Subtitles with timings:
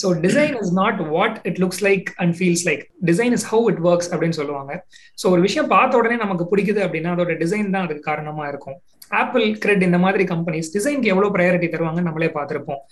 [0.00, 3.80] So design is not what it looks like and feels like design is how it
[3.90, 4.72] works அப்படின்னு சொல்லுவாங்க.
[5.20, 8.78] So ஒரு விஷயம் பார்த்த உடனே நமக்கு பிடிக்குது அப்படின்னா அதோட டிசைன் தான் அதுக்கு காரணமா இருக்கும்.
[9.22, 12.82] ஆப்பிள் கிரெட் இந்த மாதிரி கம்பெனிஸ் டிசைனுக்கு எவ்வளவு ப்ரையாரிட்டி தருவாங்க நம்மளே பார்த்துருப்போம்.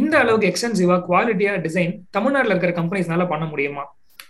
[0.00, 3.84] இந்த அளவுக்கு எக்ஸ்டென்சிவா குவாலிட்டியா டிசைன் தமிழ்நாட்டில் இருக்கிற கம்பெனிஸ்னால பண்ண முடியுமா?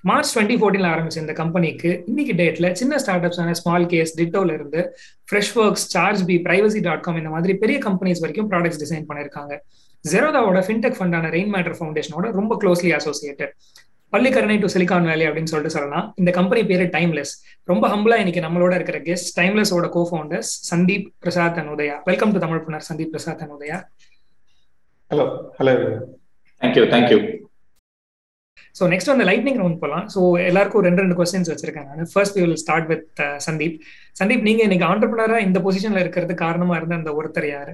[0.09, 4.83] மார்ச் டுவெண்ட்டி ஃபோர்டீன்ல ஆரம்பிச்ச இந்த கம்பெனிக்கு இன்னைக்கு டேட்ல சின்ன ஸ்டார்ட் அப்ஸான ஸ்மால் கேஸ் டிட்டோல இருந்து
[5.65, 5.85] Freshworks
[6.29, 9.57] Chargebee privacy dot com இந்த மாதிரி பெரிய கம்பெனிஸ் வரைக்கும் ப்ராடக்ட்ஸ் டிசைன் பண்ணிருக்காங்க.
[10.05, 13.53] ஜெரோதாவோட ஃபின்டெக் ஃபண்டான ரெயின் மேட்டர் ஃபவுண்டேஷனோட ரொம்ப closely associated
[14.13, 16.07] Pallikaranai to Silicon Valley அப்படின்னு சொல்லிட்டு சொல்லலாம்.
[16.21, 17.33] இந்த கம்பெனி பேரு டைம்லெஸ்
[17.69, 22.39] ரொம்ப ஹம்பிளா இன்னைக்கு நம்மளோட இருக்கிற guest டைம்லெஸோட co founders Sandeep Prasad and Udaya welcome to
[22.65, 23.77] Tamilpreneur Sandeep Prasad and Udaya
[25.11, 25.27] hello
[25.59, 25.75] hello
[26.63, 27.19] thank you thank you
[28.79, 32.11] so next வந்து லைட்னிங் ரவுண்ட் போகலாம் ஸோ எல்லாருக்கும் ரெண்டு ரெண்டு கொஸ்டின்ஸ் வச்சிருக்கேன் நான்.
[32.15, 33.07] First we will start with
[33.47, 33.77] Sandeep.
[34.21, 37.73] Sandeep நீங்க இன்னைக்கு ஆண்டர்பிரினரா இந்த பொசிஷன்ல இருக்கிறது காரணமா இருந்த அந்த ஒருத்தர் யாரு?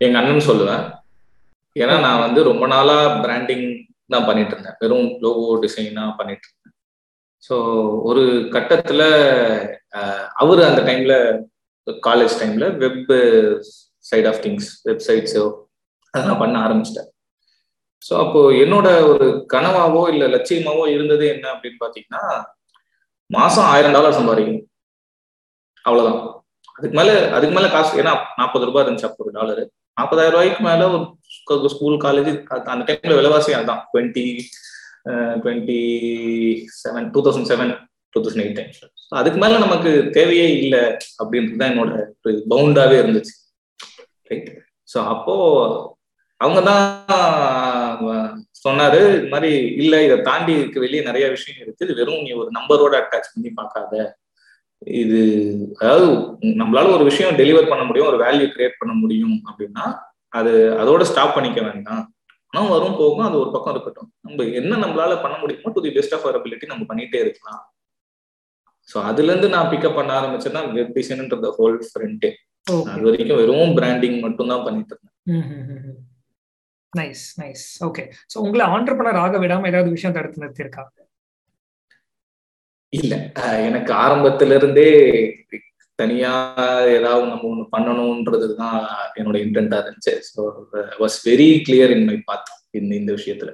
[0.00, 0.84] எங்க அண்ணன் சொல்லுவேன்.
[1.76, 3.66] ஏன்னா நான் வந்து ரொம்ப நாளா பிராண்டிங்
[4.06, 4.78] தான் பண்ணிட்டு இருந்தேன்.
[4.80, 6.74] வெறும் லோகோ டிசைனா பண்ணிட்டு இருந்தேன்.
[7.42, 7.54] ஸோ
[8.02, 8.22] ஒரு
[8.54, 9.02] கட்டத்துல
[10.34, 11.14] அவரு அந்த டைம்ல
[11.86, 13.12] காலேஜ் டைம்ல வெப்
[14.04, 15.44] சைட் ஆஃப் திங்ஸ் வெப்சைட்ஸோ
[16.14, 17.08] அதெல்லாம் பண்ண ஆரம்பிச்சிட்டேன்
[18.02, 22.22] ஸோ அப்போ என்னோட ஒரு கனவாவோ இல்லை லட்சியமாவோ இருந்தது என்ன அப்படின்னு பார்த்தீங்கன்னா
[23.30, 24.66] மாசம் ஆயிரம் டாலர் சம்பாதிக்கணும்.
[25.84, 26.20] அவ்வளவுதான்.
[26.78, 29.64] அதுக்கு மேல அதுக்கு மேல காசு ஏன்னா நாற்பது ரூபாய் இருந்துச்சு அப்போ ஒரு டாலரு
[29.96, 30.82] நாற்பதாயிரம் ரூபாய்க்கு மேல
[31.56, 32.30] ஒரு ஸ்கூல் காலேஜ்
[32.72, 34.24] அந்த டைம்ல விலைவாசி அதுதான் twenty
[35.42, 35.80] twenty
[36.80, 37.72] seven two thousand seven
[38.14, 38.80] two thousand eight times
[39.12, 40.82] அதுக்கு மேல நமக்கு தேவையே இல்லை
[41.20, 41.92] அப்படின்றது தான் என்னோட
[42.52, 43.34] பவுண்டாவே இருந்துச்சு.
[44.30, 44.48] ரைட்
[44.88, 45.34] ஸோ அப்போ
[46.40, 46.84] அவங்க தான்
[48.64, 49.50] சொன்னாரு இது மாதிரி
[49.82, 53.50] இல்ல இதை தாண்டி இருக்க வெளியே நிறைய விஷயம் இருக்கு இது வெறும் நீ ஒரு நம்பரோட அட்டாச் பண்ணி
[53.60, 53.92] பார்க்காத.
[54.82, 55.20] இது
[55.80, 56.06] அதாவது
[56.60, 59.84] நம்மளால ஒரு விஷயம் டெலிவர் பண்ண முடியும் ஒரு வேல்யூ கிரியேட் பண்ண முடியும் அப்படின்னா
[60.32, 60.52] அது
[60.82, 62.04] அதோட ஸ்டாப் பண்ணிக்க வேண்டாம்.
[62.52, 64.10] ஆனால் வரும் போகும் அது ஒரு பக்கம் இருக்கட்டும்.
[64.26, 67.62] நம்ம என்ன நம்மளால பண்ண முடியுமோ to the best of our ability நம்ம பண்ணிட்டே இருக்கலாம்.
[68.88, 72.30] ஸோ அதுல இருந்து நான் பிக்கப் பண்ண ஆரம்பிச்சேன்னா வெப் டிசைன்ன்ற ஹோல் ஃப்ரண்டே
[72.66, 75.98] அது வரைக்கும் வெறும் பிராண்டிங் மட்டும் தான் பண்ணிட்டு இருந்தேன்.
[76.92, 80.84] நைஸ் நைஸ் ஓகே ஸோ உங்களை ஆண்டர்பனர் ஆக விடாம ஏதாவது விஷயம் தடுத்து நிறுத்திருக்கா
[82.92, 83.14] இல்ல.
[83.68, 84.90] எனக்கு ஆரம்பத்துல இருந்தே
[85.98, 86.32] தனியா
[86.96, 88.76] ஏதாவது நம்ம ஒண்ணு பண்ணணும்ன்றது தான்
[89.18, 90.12] என்னோட இன்டென்டா இருந்துச்சு.
[90.28, 90.40] So
[91.02, 92.50] was very clear in my path
[92.80, 93.50] இந்த இந்த விஷயத்துல.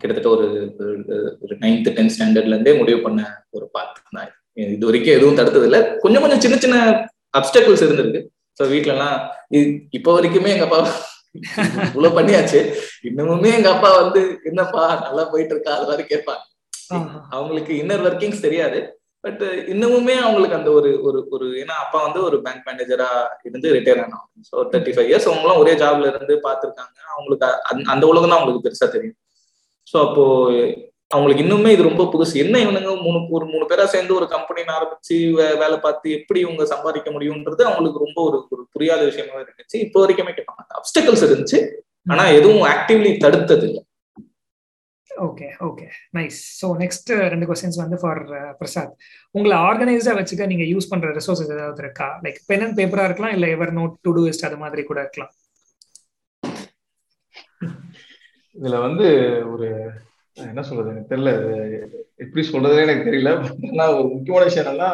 [0.00, 0.46] கிட்டத்தட்ட ஒரு
[1.44, 3.20] ஒரு நைன்த் டென்த் ஸ்டாண்டர்ட்ல இருந்தே முடிவு பண்ண
[3.56, 4.28] ஒரு பாத் தான்
[4.64, 4.86] இது.
[4.88, 6.76] வரைக்கும் எதுவும் தடுத்தது இல்லை கொஞ்சம் கொஞ்சம் சின்ன சின்ன
[7.34, 8.20] அப்டக்கிள்ஸ் இருந்திருக்கு.
[8.58, 9.16] ஸோ வீட்டுல எல்லாம்
[9.98, 10.80] இப்போ வரைக்குமே எங்க அப்பா
[11.88, 12.60] இவ்வளவு பண்ணியாச்சு.
[13.08, 15.74] இன்னமுமே எங்க அப்பா வந்து என்னப்பா நல்லா போயிட்டு இருக்கா?
[15.76, 16.42] அது மாதிரி கேட்பாங்க.
[17.30, 18.80] அவங்களுக்கு இன்னர் ஒர்க்கிங்ஸ் தெரியாது.
[19.24, 23.08] பட் uh, இன்னமுமே அவங்களுக்கு அந்த ஒரு ஒரு ஒரு ஏன்னா அப்பா வந்து ஒரு பேங்க் மேனேஜரா
[23.44, 26.96] இருந்து ரிட்டையர் ஆனோம் ஸோ தேர்ட்டி ஃபைவ் இயர்ஸ் அவங்களும் ஒரே ஜாப்ல இருந்து பார்த்துருக்காங்க.
[27.14, 27.48] அவங்களுக்கு
[27.94, 29.18] அந்த உலகம் தான் அவங்களுக்கு பெருசா தெரியும்.
[29.86, 30.24] ஸோ அப்போ
[31.10, 32.34] அவங்களுக்கு இன்னுமே இது ரொம்ப புதுசு.
[32.44, 32.90] என்ன இவனுங்க?
[33.02, 35.16] மூணு ஒரு மூணு பேரா சேர்ந்து ஒரு கம்பெனின்னு ஆரம்பிச்சு
[35.62, 39.76] வேலை பார்த்து எப்படி இவங்க சம்பாதிக்க முடியும்ன்றது அவங்களுக்கு ரொம்ப ஒரு ஒரு புரியாத விஷயமா இருந்துச்சு.
[39.86, 40.64] இப்போ வரைக்குமே கேட்பாங்க.
[40.80, 41.60] அப்டக்கல்ஸ் இருந்துச்சு.
[42.06, 43.82] ஆனா எதுவும் ஆக்டிவ்லி தடுத்தது இல்லை
[45.10, 48.20] okay okay nice so next ரெண்டு கொஸ்டின்ஸ் வந்து ஃபார்
[48.58, 48.92] பிரசாத்
[49.30, 52.20] உங்களை ஆர்கனைஸ்டா வச்சுக்க நீங்க யூஸ் பண்ற ரிசோர்சஸ் ஏதாவது இருக்கா?
[52.24, 55.32] லைக் பென் அண்ட் பேப்பரா இருக்கலாம் இல்ல எவர் நோட் டு டூ அது மாதிரி கூட இருக்கலாம்?
[58.56, 59.06] இதுல வந்து
[59.52, 59.68] ஒரு
[60.36, 61.32] என்ன சொல்றது எனக்கு தெரியல.
[62.16, 63.30] எப்படி சொல்றதுன்னு எனக்கு தெரியல.
[63.70, 64.92] ஆனா ஒரு முக்கியமான விஷயம் என்னன்னா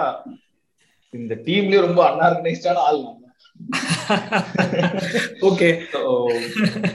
[1.10, 3.22] இந்த டீம்லயே ரொம்ப அன்ஆர்கனைஸ்டான ஆள் நான்.
[5.40, 5.68] ஓகே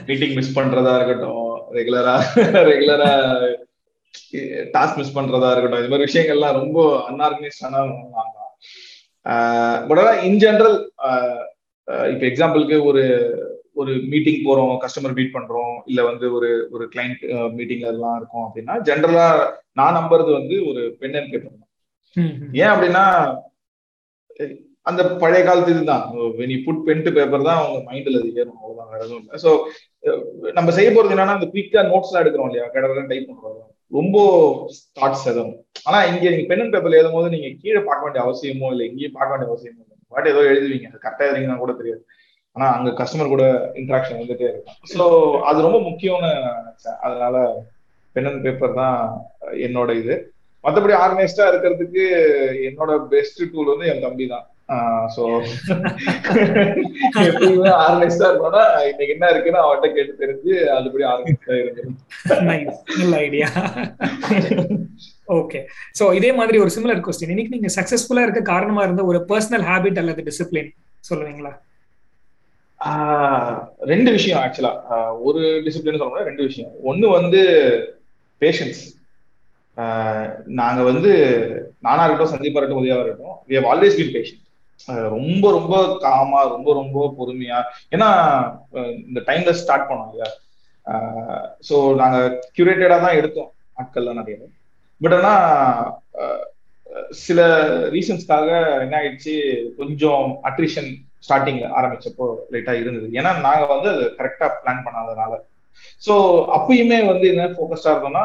[0.06, 2.14] மீட்டிங் மிஸ் பண்றதா இருக்கட்டும் ரெகுலரா
[2.70, 3.10] ரெகுலரா
[4.74, 5.82] டாஸ்க் மிஸ் பண்றதா இருக்கட்டும்.
[5.82, 6.78] இது மாதிரி விஷயங்கள்லாம் ரொம்ப
[7.10, 7.84] அன்ஆர்கனைஸ்டான
[9.88, 10.76] பட் ஆனா இன் ஜெனரல்
[12.12, 13.02] இப்ப எக்ஸாம்பிளுக்கு ஒரு
[13.80, 17.22] ஒரு மீட்டிங் போறோம் கஸ்டமர் மீட் பண்றோம் இல்ல வந்து ஒரு ஒரு கிளைண்ட்
[17.58, 19.28] மீட்டிங்ல எல்லாம் இருக்கும் அப்படின்னா ஜென்ரலா
[19.80, 21.70] நான் நம்புறது வந்து ஒரு பென் அண்ட் பேப்பர் தான்.
[22.60, 23.04] ஏன் அப்படின்னா
[24.90, 26.04] அந்த பழைய காலத்து இதுதான்.
[26.40, 28.58] When we put pen to paper தான் அவங்க மைண்ட்ல அது ஏறும்.
[28.60, 29.38] அவ்வளவுதான் வேற எதுவும் இல்லை.
[29.44, 29.50] ஸோ
[30.58, 32.66] நம்ம செய்ய போறது என்னன்னா அந்த குயிக்கா நோட்ஸ் எல்லாம் எடுக்கிறோம் இல்லையா?
[32.74, 33.58] கடற்கரை டைப் பண்றோம்.
[33.92, 34.16] ரொம்ப
[34.98, 35.56] தாட்ஸ் எதுவும்.
[35.86, 39.10] ஆனா இங்க நீங்க பென் அண்ட் பேப்பர்ல எழுதும் போது நீங்க கீழே பார்க்க வேண்டிய அவசியமோ இல்லை இங்கேயே
[39.16, 39.96] பார்க்க வேண்டிய அவசியமோ இல்லை.
[40.12, 40.88] பாட்டு ஏதோ எழுதுவீங்க.
[41.04, 42.02] கரெக்டா எழுதுங்கன்னா கூட தெரியாது.
[42.56, 43.44] ஆனா அங்க கஸ்டமர் கூட
[43.80, 44.78] இன்ட்ராக்ஷன் வந்துட்டே இருக்கும்.
[44.94, 45.04] ஸோ
[45.50, 46.32] அது ரொம்ப முக்கியம்னு
[47.06, 47.36] அதனால
[48.16, 48.96] பென் அண்ட் பேப்பர் தான்
[49.66, 50.14] என்னோட இது.
[50.64, 52.02] மற்றபடி ஆர்கனைஸ்டா இருக்கிறதுக்கு
[52.68, 54.44] என்னோட பெஸ்ட் டூல் வந்து என் தம்பி தான்
[55.14, 55.22] ஸோ
[57.22, 58.60] எப்பயுமே ஆர்கனைஸ்டா இருக்கணும்னா
[58.90, 62.36] இன்னைக்கு என்ன இருக்குன்னு அவன்கிட்ட கேட்டு தெரிஞ்சு அதுபடி ஆர்கனைஸ்டா
[62.92, 63.48] நல்ல ஐடியா
[65.36, 65.60] ஓகே
[65.98, 70.00] சோ இதே மாதிரி ஒரு சிமிலர் கொஸ்டின் இன்னைக்கு நீங்க சக்சஸ்ஃபுல்லா இருக்க காரணமா இருந்த ஒரு பர்சனல் ஹேபிட்
[70.02, 70.70] அல்லது டிசிப்ளின்
[71.04, 71.52] சொல்லுவீங்களா?
[73.90, 74.72] ரெண்டு விஷயம் ஆக்சுவலா
[75.26, 76.72] ஒரு டிசிப்ளின் சொல்ல முடியாது ரெண்டு விஷயம்.
[76.82, 77.40] ஒன்னு வந்து
[78.42, 78.82] பேஷன்ஸ்
[80.60, 81.10] நாங்க வந்து
[81.80, 84.40] நானா இருக்கட்டும் சந்தீபா இருக்கட்டும் உதயாவா இருக்கட்டும் we have always been passion
[84.88, 87.58] ரொம்ப ரொம்ப காமா ரொம்ப ரொம்ப பொறுமையா.
[87.90, 88.08] ஏன்னா
[89.08, 90.30] இந்த டைம்ல ஸ்டார்ட் பண்ணோம் இல்லையா?
[91.68, 92.18] ஸோ நாங்க
[92.56, 93.50] கியூரேட்டடா தான் எடுத்தோம்
[93.80, 94.36] ஆட்கள்லாம் நிறைய
[95.00, 95.34] பட் ஆனா
[97.26, 97.40] சில
[97.94, 98.48] ரீசன்ஸ்க்காக
[98.84, 99.34] என்ன ஆயிடுச்சு?
[99.78, 100.90] கொஞ்சம் அட்ரிஷன்
[101.26, 103.06] ஸ்டார்டிங்ல ஆரம்பிச்சப்போ லேட்டா இருந்தது.
[103.18, 105.32] ஏன்னா நாங்க வந்து அது கரெக்டா பிளான் பண்ணாதனால.
[106.02, 106.14] ஸோ
[106.56, 108.24] அப்பயுமே வந்து என்ன ஃபோக்கஸ்டா இருந்தோம்னா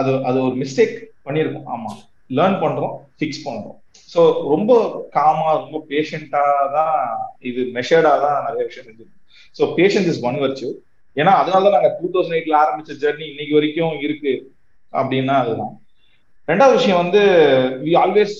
[0.00, 0.94] அது அது ஒரு மிஸ்டேக்
[1.26, 1.68] பண்ணியிருக்கோம்.
[1.74, 1.92] ஆமா.
[2.30, 3.78] லேர்ன் பண்றோம் ஃபிக்ஸ் பண்றோம்.
[4.14, 4.22] ஸோ
[4.52, 4.72] ரொம்ப
[5.16, 6.42] காமா ரொம்ப பேஷண்டா
[6.76, 6.96] தான்
[7.50, 9.20] இது மெஷர்டா தான் நிறைய விஷயம் செஞ்சிருக்கு
[9.56, 10.68] so patience is one virtue
[11.16, 14.32] ஏன்னா அதனால தான் நாங்க டூ தௌசண்ட் எயிட்ல ஆரம்பிச்ச ஜெர்னி இன்னைக்கு வரைக்கும் இருக்கு
[14.92, 15.74] அப்படின்னா அதுதான்.
[16.48, 17.20] ரெண்டாவது விஷயம் வந்து
[17.84, 18.36] வி ஆல்வேஸ்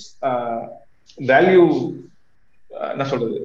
[1.31, 1.63] வேல்யூ
[2.91, 3.37] என்ன சொல்றது?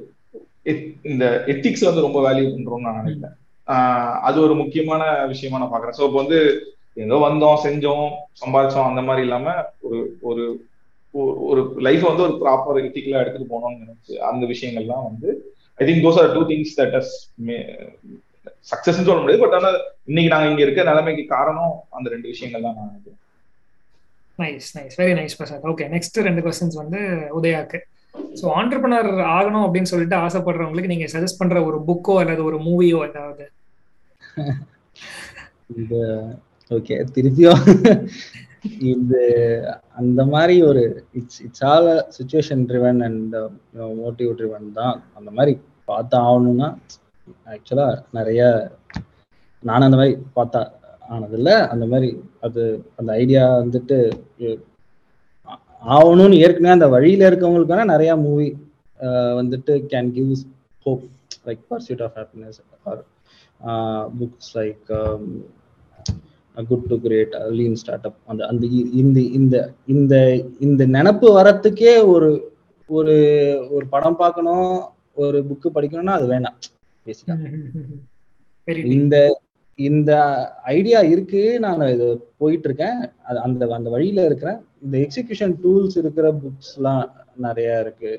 [1.11, 1.23] இந்த
[1.53, 3.35] எத்திக்ஸ் வந்து ரொம்ப வேல்யூ பண்றோம்னு நான் நினைக்கிறேன்.
[4.27, 6.39] அது ஒரு முக்கியமான விஷயமா நான் பாக்குறேன் ஸோ இப்போ வந்து
[6.97, 8.07] ஏதோ வந்தோம் செஞ்சோம்
[8.41, 9.47] சம்பாதிச்சோம் அந்த மாதிரி இல்லாம
[9.87, 9.99] ஒரு
[10.29, 10.43] ஒரு
[11.49, 15.29] ஒரு லைஃப் வந்து ஒரு ப்ராப்பர் எத்திக்கலா எடுத்துட்டு போனோம்னு நினைச்சு அந்த விஷயங்கள்லாம் வந்து
[15.79, 17.13] I think those are two things that as
[18.71, 19.77] success சொல்ல முடியாது பட் ஆனால்
[20.09, 23.19] இன்னைக்கு நாங்க இங்க இருக்க நிலைமைக்கு காரணம் அந்த ரெண்டு விஷயங்கள் தான் நான் நினைக்கிறேன்.
[24.39, 26.99] Nice nice very nice Prasad okay next ரெண்டு கொஸ்டின்ஸ் வந்து
[27.39, 27.79] உதயாக்கு.
[28.39, 33.45] ஸோ ஆண்டர்பனர் ஆகணும் அப்படின்னு சொல்லிட்டு ஆசைப்படுறவங்களுக்கு நீங்க சஜஸ்ட் பண்ற ஒரு புக்கோ அல்லது ஒரு மூவியோ ஏதாவது?
[36.71, 37.61] ஓகே திருப்பியும்
[38.91, 39.21] இது
[39.99, 40.83] அந்த மாதிரி ஒரு
[41.19, 43.35] it's it's all situation driven and
[44.01, 44.97] motive driven தான்.
[45.17, 45.53] அந்த மாதிரி
[45.89, 46.69] பார்த்து ஆகணும்னா
[47.53, 48.41] ஆக்சுவலாக நிறைய
[49.63, 50.61] நானும் அந்த மாதிரி பார்த்தா
[51.09, 51.51] ஆனதில்ல.
[51.73, 52.09] அந்த மாதிரி
[52.47, 52.61] அது
[52.99, 53.97] அந்த ஐடியா வந்துட்டு
[55.95, 58.49] ஆகணும்னு ஏற்கனவே அந்த வழியில இருக்கவங்களுக்கான நிறைய மூவி
[58.99, 60.31] uh, வந்துட்டு can give
[60.85, 61.05] hope
[61.47, 62.59] like pursuit of happiness
[62.91, 63.01] or
[64.19, 64.91] books like
[66.57, 67.75] good to great lean
[68.05, 69.55] startup அந்த அந்த இந்த இந்த
[69.87, 70.15] இந்த
[70.59, 72.29] இந்த நினப்பு வரத்துக்கே ஒரு
[72.89, 73.15] ஒரு
[73.71, 74.71] ஒரு படம் பார்க்கணும்
[75.15, 76.57] ஒரு புக்கு படிக்கணும்னா அது வேணாம்
[77.05, 77.35] பேசிக்கா
[78.95, 79.15] இந்த
[79.89, 80.11] இந்த
[80.75, 82.07] ஐடியா இருக்கு நான் இது
[82.41, 84.59] போயிட்டு இருக்கேன் அது அந்த அந்த வழியில இருக்கிறேன்.
[84.85, 87.03] இந்த எக்ஸிகியூஷன் டூல்ஸ் இருக்கிற புக்ஸ் எல்லாம்
[87.45, 88.11] நிறைய இருக்கு.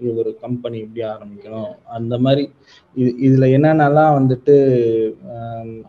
[0.00, 1.72] இது ஒரு கம்பெனி இப்படி ஆரம்பிக்கணும்.
[1.98, 2.44] அந்த மாதிரி
[2.96, 4.54] இது இதுல என்னென்னலாம் வந்துட்டு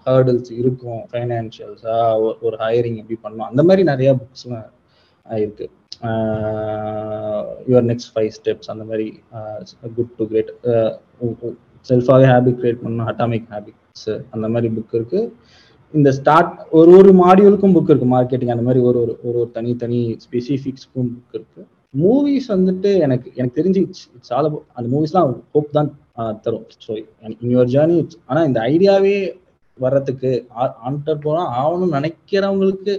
[0.05, 1.97] ஹேர்டில்ஸ் இருக்கும் ஃபைனான்சியல்ஸா
[2.45, 4.69] ஒரு ஹையரிங் எப்படி பண்ணணும் அந்த மாதிரி நிறைய புக்ஸ்லாம்
[5.43, 5.67] இருக்கு
[7.71, 9.07] யுவர் நெக்ஸ்ட் ஃபைவ் ஸ்டெப்ஸ் அந்த மாதிரி
[9.97, 10.51] குட் டு கிரேட்
[11.85, 13.79] செல்ஃபாகவே ஹேபிட் கிரியேட் பண்ணணும் அட்டாமிக் ஹேபிட்
[14.35, 15.19] அந்த மாதிரி புக் இருக்கு.
[15.93, 19.99] இந்த ஸ்டார்ட் ஒரு ஒரு மாடியூலுக்கும் புக் இருக்கு மார்க்கெட்டிங் அந்த மாதிரி ஒரு ஒரு ஒரு ஒரு தனித்தனி
[20.23, 21.61] ஸ்பெசிஃபிக்ஸ்க்கும் புக் இருக்கு.
[21.93, 25.91] மூவிஸ் வந்துட்டு எனக்கு எனக்கு தெரிஞ்சு இட்ஸ் இட்ஸ் ஆல் அந்த மூவிஸ்லாம் ஹோப் தான்
[26.45, 26.65] தரும்.
[26.85, 26.91] ஸோ
[27.27, 27.97] இன் யுவர் ஜேர்னி
[28.29, 29.15] ஆனால் இந்த ஐடியாவே
[29.77, 30.31] வர்றதுக்கு
[30.87, 32.93] ஆண்டர் போனால் ஆகணும்னு நினைக்கிறவங்களுக்கு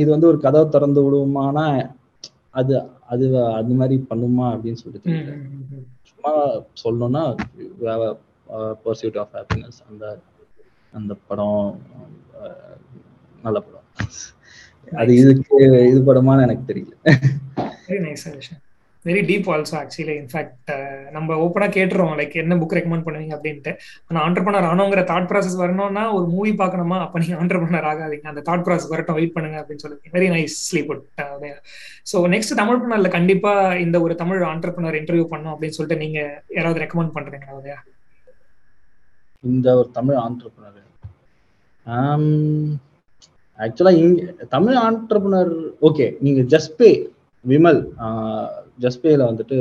[0.00, 1.66] இது வந்து ஒரு கதவை திறந்து விடுமானா
[2.60, 2.74] அது
[3.12, 3.24] அது
[3.58, 5.12] அது மாதிரி பண்ணுமா அப்படின்னு சொல்லிட்டு
[6.10, 6.32] சும்மா
[6.82, 7.22] சொல்லணும்னா
[8.86, 10.04] பர்சியூட் ஆஃப் ஹாப்பினஸ் அந்த
[10.98, 11.62] அந்த படம்
[13.46, 13.86] நல்ல படம்.
[15.02, 15.56] அது இதுக்கு
[15.92, 16.94] இது படமான்னு எனக்கு தெரியல.
[17.88, 18.26] Very nice
[19.04, 20.68] very deep also actually in fact
[21.14, 23.72] நம்ம ஓப்பனா கேட்டுருவோம் லைக் என்ன புக் ரெக்கமெண்ட் பண்ணுவீங்க அப்படின்ட்டு.
[24.08, 26.98] ஆனா ஆண்டர்பனர் ஆனோங்கிற தாட் ப்ராசஸ் வரணும்னா ஒரு மூவி பார்க்கணுமா?
[27.04, 28.28] அப்ப நீங்க ஆண்டர்பனர் ஆகாதீங்க.
[28.32, 29.18] அந்த தாட் ப்ராசஸ் வரட்டும்.
[29.18, 30.92] வெயிட் பண்ணுங்க அப்படின்னு சொல்லி very nice sleep
[32.12, 33.54] so next Tamil பண்ணர்ல கண்டிப்பா
[33.86, 36.20] இந்த ஒரு தமிழ் ஆண்டர்பனர் இன்டர்வியூ பண்ணும் அப்படின்னு சொல்லிட்டு நீங்க
[36.58, 37.78] யாராவது ரெக்கமெண்ட் பண்றீங்களா உதயா?
[39.44, 40.78] இந்த ஒரு தமிழ் ஆண்டர்பனர்
[43.58, 45.50] ஆக்சுவலா um, இங்க தமிழ் ஆண்டர்பனர்
[45.88, 46.90] ஓகே நீங்க ஜஸ்பே
[47.44, 47.80] விமல்
[48.84, 49.58] ஜஸ்பேல வந்துட்டு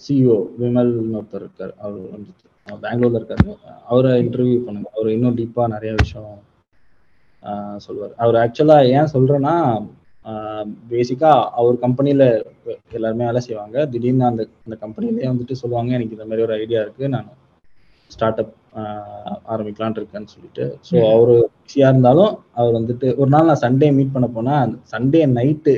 [0.00, 1.72] சிஇஓ விமல்னு ஒருத்தர் இருக்கார்.
[1.84, 2.40] அவர் வந்துட்டு
[2.84, 3.54] பெங்களூர்ல இருக்காரு.
[3.90, 4.88] அவரை இன்டர்வியூ பண்ணுங்க.
[4.96, 6.38] அவர் இன்னும் டீப்பா நிறைய விஷயம்
[7.42, 8.14] uh, சொல்லுவார்.
[8.22, 9.54] அவர் ஆக்சுவலா ஏன் சொல்றேன்னா
[10.24, 12.24] uh, பேசிக்கா அவர் கம்பெனில
[12.98, 13.86] எல்லாருமே வேலை செய்வாங்க.
[13.94, 15.92] திடீர்னு அந்த அந்த கம்பெனிலேயே வந்துட்டு சொல்லுவாங்க.
[15.98, 17.06] எனக்கு இந்த மாதிரி ஒரு ஐடியா இருக்கு.
[17.16, 17.30] நான்
[18.10, 18.52] ஸ்டார்ட் அப்
[19.52, 20.64] ஆரம்பிக்கலான் இருக்கேன்னு சொல்லிட்டு.
[20.88, 25.74] ஸோ அவர் பிஸியாக இருந்தாலும் அவர் வந்துட்டு ஒரு நாள் நான் சண்டே மீட் பண்ண போனால் சண்டே நைட்டு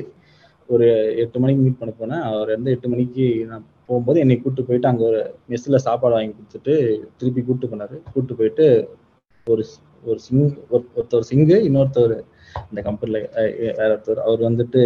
[0.69, 0.87] ஒரு
[1.23, 5.05] எட்டு மணிக்கு மீட் பண்ண போனேன் அவர் வந்து எட்டு மணிக்கு நான் போகும்போது என்னை கூப்பிட்டு போயிட்டு அங்கே
[5.09, 5.23] ஒரு
[5.53, 6.75] மெஸ்ஸில் சாப்பாடு வாங்கி கொடுத்துட்டு
[7.19, 7.97] திருப்பி கூப்பிட்டு போனாரு.
[8.13, 8.67] கூப்பிட்டு போயிட்டு
[9.47, 9.65] ஒரு
[10.11, 12.15] ஒரு சிங் ஒருத்தர் சிங்கு இன்னொருத்தர்
[12.71, 13.29] இந்த கம்பெனியில்
[13.79, 14.21] வேற ஒருத்தர்.
[14.27, 14.81] அவர் வந்துட்டு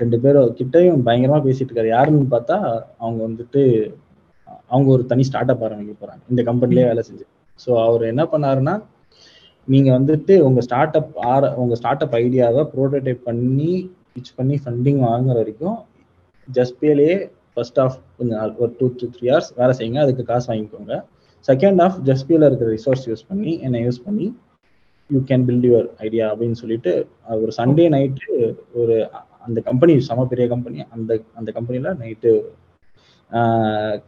[0.00, 1.92] ரெண்டு பேரும் கிட்டையும் பயங்கரமாக பேசிட்டு இருக்காரு.
[1.96, 2.56] யாருன்னு பார்த்தா
[3.02, 3.62] அவங்க வந்துட்டு
[4.72, 6.22] அவங்க ஒரு தனி ஸ்டார்ட் அப் ஆரம்பிக்க போறாங்க.
[6.32, 7.24] இந்த கம்பெனிலே வேலை செஞ்சு.
[7.58, 8.74] ஸோ அவர் என்ன பண்ணாருன்னா
[9.68, 13.72] நீங்க வந்துட்டு உங்க ஸ்டார்ட் அப் ஆர உங்க ஸ்டார்ட் அப் ஐடியாவை ப்ரோட்டோடைப் பண்ணி
[14.14, 15.78] பிச் பண்ணி ஃபண்டிங் வாங்குற வரைக்கும்
[16.48, 16.78] ஜஸ்ட்
[17.56, 20.00] ஃபர்ஸ்ட் ஆஃப் கொஞ்சம் நாள் ஒரு டூ டு த்ரீ ஹவர்ஸ் வேலை செய்யுங்க.
[20.04, 20.94] அதுக்கு காசு வாங்கிக்கோங்க.
[21.48, 24.26] செகண்ட் ஆஃப் ஜஸ்பியில் இருக்கிற ரிசோர்ஸ் யூஸ் பண்ணி என்னை யூஸ் பண்ணி
[25.10, 26.92] you can build your idea அப்படின்னு சொல்லிட்டு
[27.42, 28.28] ஒரு சண்டே நைட்டு
[28.82, 28.96] ஒரு
[29.46, 32.32] அந்த கம்பெனி செம பெரிய கம்பெனி அந்த அந்த கம்பெனியில் நைட்டு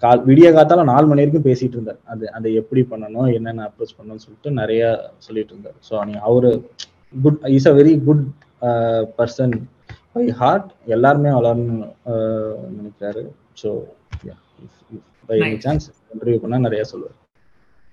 [0.03, 2.01] கால் விடிய காத்தால நாலு மணி வரைக்கும் பேசிட்டு இருந்தார்.
[2.13, 4.83] அது அதை எப்படி பண்ணணும் என்னென்ன அப்ரோச் பண்ணணும்னு சொல்லிட்டு நிறைய
[5.27, 5.79] சொல்லிட்டு இருந்தார்.
[5.89, 6.51] ஸோ நீ அவரு
[7.25, 8.25] good is a very good
[9.19, 9.55] person
[10.15, 11.89] by heart எல்லாருமே வளரணும்னு
[12.79, 13.25] நினைக்கிறாரு.
[13.63, 13.71] So
[15.29, 17.19] by any chance interview பண்ணா நிறைய சொல்லுவார்.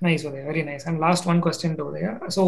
[0.06, 2.44] Nice Udaya very nice and last one question to Udaya so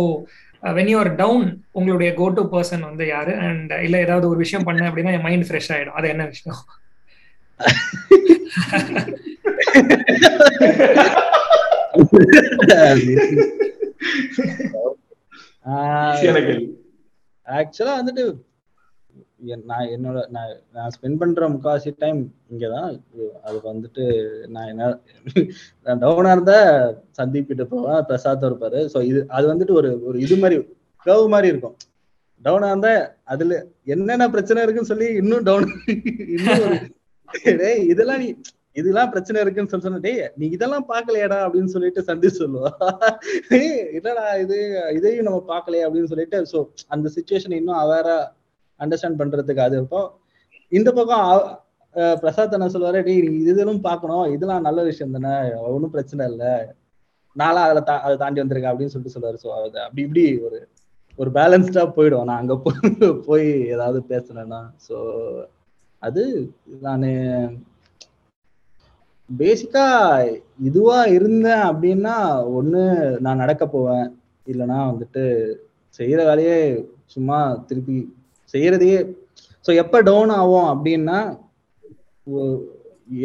[0.77, 1.45] when you are down
[1.79, 3.33] உங்களுடைய கோ டு பர்சன் வந்து யாரு?
[3.47, 5.97] And இல்ல ஏதாவது ஒரு விஷயம் பண்ண அப்படின்னா என் மைண்ட் ஃப்ரெஷ் ஆயிடும்.
[5.99, 6.61] அது என்ன விஷயம்?
[17.47, 18.23] ஆக்சுவலா வந்துட்டு
[19.69, 22.19] நான் என்னோட நான் நான் ஸ்பெண்ட் பண்ற முக்காவாசி டைம்
[22.51, 22.91] இங்கதான்.
[23.45, 24.03] அது வந்துட்டு
[24.53, 24.83] நான் என்ன
[25.85, 26.57] நான் டவுனா இருந்தா
[27.19, 28.79] சந்தீப் கிட்ட போவேன் பிரசாத் இருப்பாரு.
[28.93, 30.57] ஸோ இது அது வந்துட்டு ஒரு ஒரு இது மாதிரி
[31.05, 31.75] கவு மாதிரி இருக்கும்.
[32.45, 32.93] டவுனா இருந்தா
[33.33, 33.57] அதுல
[33.95, 35.67] என்னென்ன பிரச்சனை இருக்குன்னு சொல்லி இன்னும் டவுன்
[36.37, 36.79] இன்னும்
[37.91, 38.27] இதெல்லாம் நீ
[38.75, 42.69] இதெல்லாம் பிரச்சனை இருக்குன்னு சொல்லி சொன்ன டேய் நீ இதெல்லாம் பாக்கலையாடா அப்படின்னு சொல்லிட்டு சந்தி சொல்லுவா.
[43.97, 44.57] இல்லடா இது
[44.97, 46.59] இதையும் நம்ம பாக்கலையா அப்படின்னு சொல்லிட்டு ஸோ
[46.95, 48.17] அந்த சுச்சுவேஷன் இன்னும் அவேரா
[48.79, 50.09] அண்டர்ஸ்டாண்ட் பண்றதுக்கு அது இருக்கும்
[50.71, 51.27] இந்த பக்கம்
[52.23, 55.33] பிரசாத் என்ன சொல்லுவாரு டேய் நீ இதெல்லாம் பாக்கணும் இதெல்லாம் நல்ல விஷயம் தானே
[55.73, 56.53] ஒன்றும் பிரச்சனை இல்லை
[57.35, 59.37] நாளா அதுல தா அதை தாண்டி வந்திருக்கேன் அப்படின்னு சொல்லிட்டு சொல்லுவாரு.
[59.43, 60.57] ஸோ அது அப்படி இப்படி ஒரு
[61.19, 62.27] ஒரு பேலன்ஸ்டா போயிடும்.
[62.29, 62.55] நான் அங்க
[63.27, 64.95] போய் ஏதாவது பேசுனேன்னா ஸோ
[66.03, 66.23] அது
[66.81, 67.07] நான்
[69.29, 69.85] பேசிக்கா
[70.59, 72.15] இதுவா இருந்தேன் அப்படின்னா
[72.57, 72.81] ஒண்ணு
[73.19, 74.07] நான் நடக்க போவேன்.
[74.47, 75.23] இல்லைன்னா வந்துட்டு
[75.99, 76.57] செய்யற வேலையே
[77.05, 77.97] சும்மா திருப்பி
[78.53, 78.99] செய்யறதையே.
[79.65, 81.17] ஸோ எப்ப டவுன் ஆகும் அப்படின்னா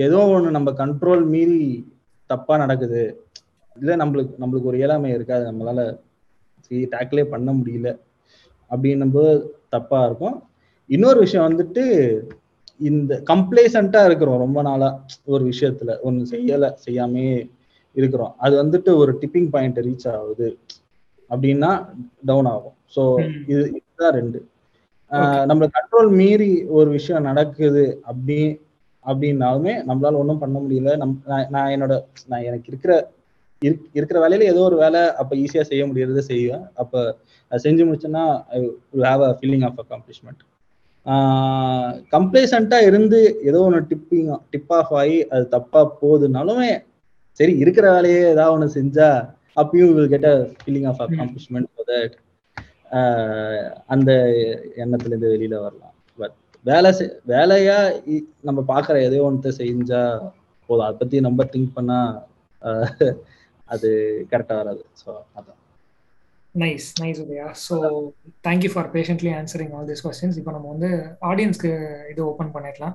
[0.01, 1.61] ஏதோ ஒண்ணு நம்ம கண்ட்ரோல் மீறி
[2.31, 3.03] தப்பா நடக்குது.
[3.77, 5.45] இல்ல நம்மளுக்கு நம்மளுக்கு ஒரு இயலாமை இருக்காது.
[5.51, 5.81] நம்மளால
[6.95, 7.89] டேக்கிளே பண்ண முடியல.
[8.71, 9.33] அப்படின்னும் போது
[9.69, 10.37] தப்பா இருக்கும்.
[10.91, 11.85] இன்னொரு விஷயம் வந்துட்டு
[12.81, 14.89] இந்த கம்ப்ளேசண்டா இருக்கிறோம் ரொம்ப நாளா
[15.27, 15.91] ஒரு விஷயத்துல.
[16.07, 17.25] ஒண்ணு செய்யல செய்யாமே
[17.97, 18.33] இருக்கிறோம்.
[18.39, 20.49] அது வந்துட்டு ஒரு டிப்பிங் பாயிண்ட் ரீச் ஆகுது
[21.31, 21.71] அப்படின்னா
[22.25, 22.77] டவுன் ஆகும்.
[22.95, 23.03] ஸோ
[23.49, 24.39] இது இதுதான் ரெண்டு.
[25.47, 28.39] நம்ம கண்ட்ரோல் மீறி ஒரு விஷயம் நடக்குது அப்படி
[29.05, 30.93] அப்படின்னாலுமே நம்மளால ஒன்றும் பண்ண முடியல.
[30.97, 31.15] நம்
[31.55, 31.95] நான் என்னோட
[32.29, 32.93] நான் எனக்கு இருக்கிற
[33.95, 36.65] இருக்கிற வேலையில ஏதோ ஒரு வேலை அப்ப ஈஸியா செய்ய முடியறத செய்வேன்.
[36.75, 36.95] அப்ப
[37.53, 38.61] செஞ்சு முடிச்சேன்னா I
[39.05, 40.43] have a feeling of accomplishment
[42.13, 46.71] கம்ப்ளேசண்டா இருந்து ஏதோ ஒன்று டிப்பிங் டிப் ஆஃப் ஆகி அது தப்பா போகுதுனாலுமே
[47.41, 49.09] சரி இருக்கிற வேலையே ஏதாவது ஒன்று செஞ்சா
[49.57, 52.17] அப்பயும் will get a feeling of accomplishment that
[53.89, 54.11] அந்த
[54.83, 55.83] எண்ணத்துல இருந்து வெளியில வரலாம்.
[56.19, 56.35] பட்
[56.67, 56.91] வேலை
[57.33, 57.79] வேலையா
[58.45, 60.03] நம்ம பாக்குற எதையோ ஒன்று செஞ்சா
[60.69, 60.87] போதும்.
[60.87, 61.99] அதை பத்தி நம்ம திங்க் பண்ணா
[63.69, 63.89] அது
[64.31, 64.83] கரெக்டா வராது.
[65.01, 65.59] ஸோ அதான்.
[66.63, 67.77] Nice nice Udaya so
[68.47, 70.91] thank you for patiently answering all this questions இப்போ நம்ம வந்து
[71.31, 71.73] ஆடியன்ஸ்க்கு
[72.13, 72.95] இது ஓப்பன் பண்ணிடலாம்.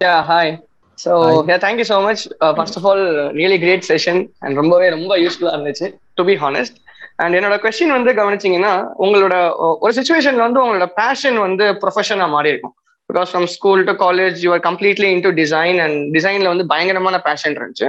[0.00, 0.52] Yeah hi
[0.98, 1.12] so
[1.50, 2.22] yeah thank you so much
[2.56, 3.04] first of all
[3.38, 6.78] really great session and ரொம்பவே ரொம்ப யூஸ்ஃபுல்லாக இருந்துச்சு டு பி ஹானஸ்ட்
[7.22, 8.72] அண்ட் என்னோட கொஸ்டின் வந்து கவனிச்சிங்கன்னா
[9.04, 9.36] உங்களோட
[9.84, 12.74] ஒரு சுச்சுவேஷன்ல வந்து உங்களோட பேஷன் வந்து ப்ரொஃபஷனாக மாறி இருக்கும்
[13.10, 17.88] because from school to college you're completely into design and டிசைன்ல வந்து பயங்கரமான பேஷன் இருந்துச்சு.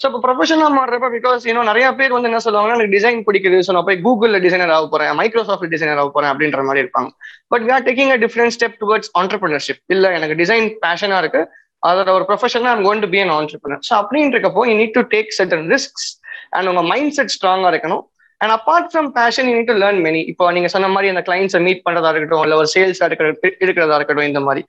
[0.00, 3.56] ஸோ இப்போ ப்ரொஃபஷனாக மாறுறப்ப பிகாஸ் இன்னும் நிறைய பேர் வந்து என்ன சொல்லுவாங்கன்னா எனக்கு டிசைன் பிடிக்குது.
[3.66, 7.10] ஸோ நான் போய் கூகுளில் டிசைனர் ஆக போகிறேன் மைக்ரோசாஃப்ட் டிசைனர் ஆக போகிறேன் அப்படின்ற மாதிரி இருப்பாங்க.
[7.52, 11.42] But we are taking a different step towards entrepreneurship இல்லை எனக்கு டிசைன் பேஷனா இருக்கு.
[11.82, 15.02] அதோட ஒரு ப்ரொஃபஷனா I'm want to be an entrepreneur so அப்படின்னு இருக்கப்போ you need to
[15.14, 16.08] take certain risks
[16.56, 18.02] and உங்க மைண்ட் செட் ஸ்ட்ராங்காக இருக்கணும்.
[18.40, 21.60] And apart from passion you need to learn many இப்போ நீங்க சொன்ன மாதிரி அந்த கிளைண்ட்ஸை
[21.66, 23.28] மீட் பண்றதா இருக்கட்டும் இல்லை ஒரு சேல்ஸா இருக்கிற
[23.64, 24.62] இருக்கிறதா இருக்கட்டும் இந்த மாதிரி.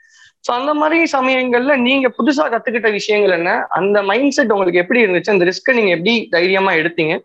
[0.46, 3.52] ஸோ அந்த மாதிரி சமயங்கள்ல நீங்க புதுசா கத்துக்கிட்ட விஷயங்கள் என்ன?
[3.78, 5.34] அந்த மைண்ட் செட் உங்களுக்கு எப்படி இருந்துச்சு?
[5.36, 7.16] அந்த ரிஸ்க்கை நீங்க எப்படி தைரியமா எடுத்தீங்க?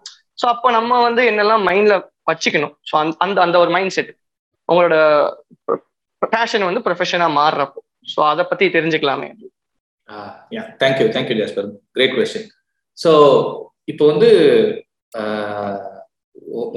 [0.41, 1.97] ஸோ அப்போ நம்ம வந்து என்னெல்லாம் மைண்ட்ல
[2.31, 2.75] வச்சுக்கணும்?
[2.89, 2.95] ஸோ
[3.25, 4.13] அந்த அந்த ஒரு மைண்ட் செட்
[4.69, 4.97] உங்களோட
[6.23, 7.81] பேஷன் வந்து ப்ரொஃபஷனா மாறுறப்போ.
[8.15, 9.29] ஸோ அதை பத்தி தெரிஞ்சுக்கலாமே.
[10.83, 12.49] Thank you thank you Jasper great question
[12.99, 13.11] so
[13.93, 14.29] இப்போ வந்து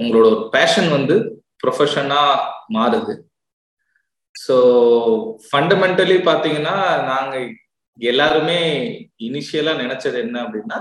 [0.02, 1.16] உங்களோட பேஷன் வந்து
[1.64, 2.22] ப்ரொஃபஷனா
[2.76, 3.14] மாறுது.
[4.36, 4.56] ஸோ
[5.48, 6.76] ஃபண்டமெண்டலி பார்த்தீங்கன்னா
[7.12, 7.48] நாங்கள்
[8.00, 8.60] எல்லாருமே
[9.28, 10.78] இனிஷியலா நினைச்சது என்ன அப்படின்னா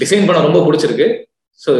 [0.00, 1.08] டிசைன் பண்ண ரொம்ப பிடிச்சிருக்கு.
[1.60, 1.70] ஸோ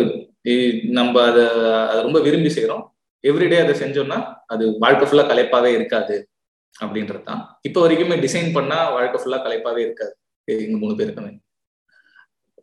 [0.98, 1.44] நம்ம அதை
[1.90, 2.84] அதை ரொம்ப விரும்பி செய்கிறோம்
[3.30, 4.18] எவ்ரிடே அதை செஞ்சோம்னா
[4.52, 6.16] அது வாழ்க்கை ஃபுல்லாக கலைப்பாவே இருக்காது
[6.76, 7.42] அப்படின்றது தான்.
[7.68, 10.14] இப்போ வரைக்குமே டிசைன் பண்ணா வாழ்க்கை ஃபுல்லா கலைப்பாகவே இருக்காது.
[10.48, 11.32] எங்க மூணு பேருக்குமே.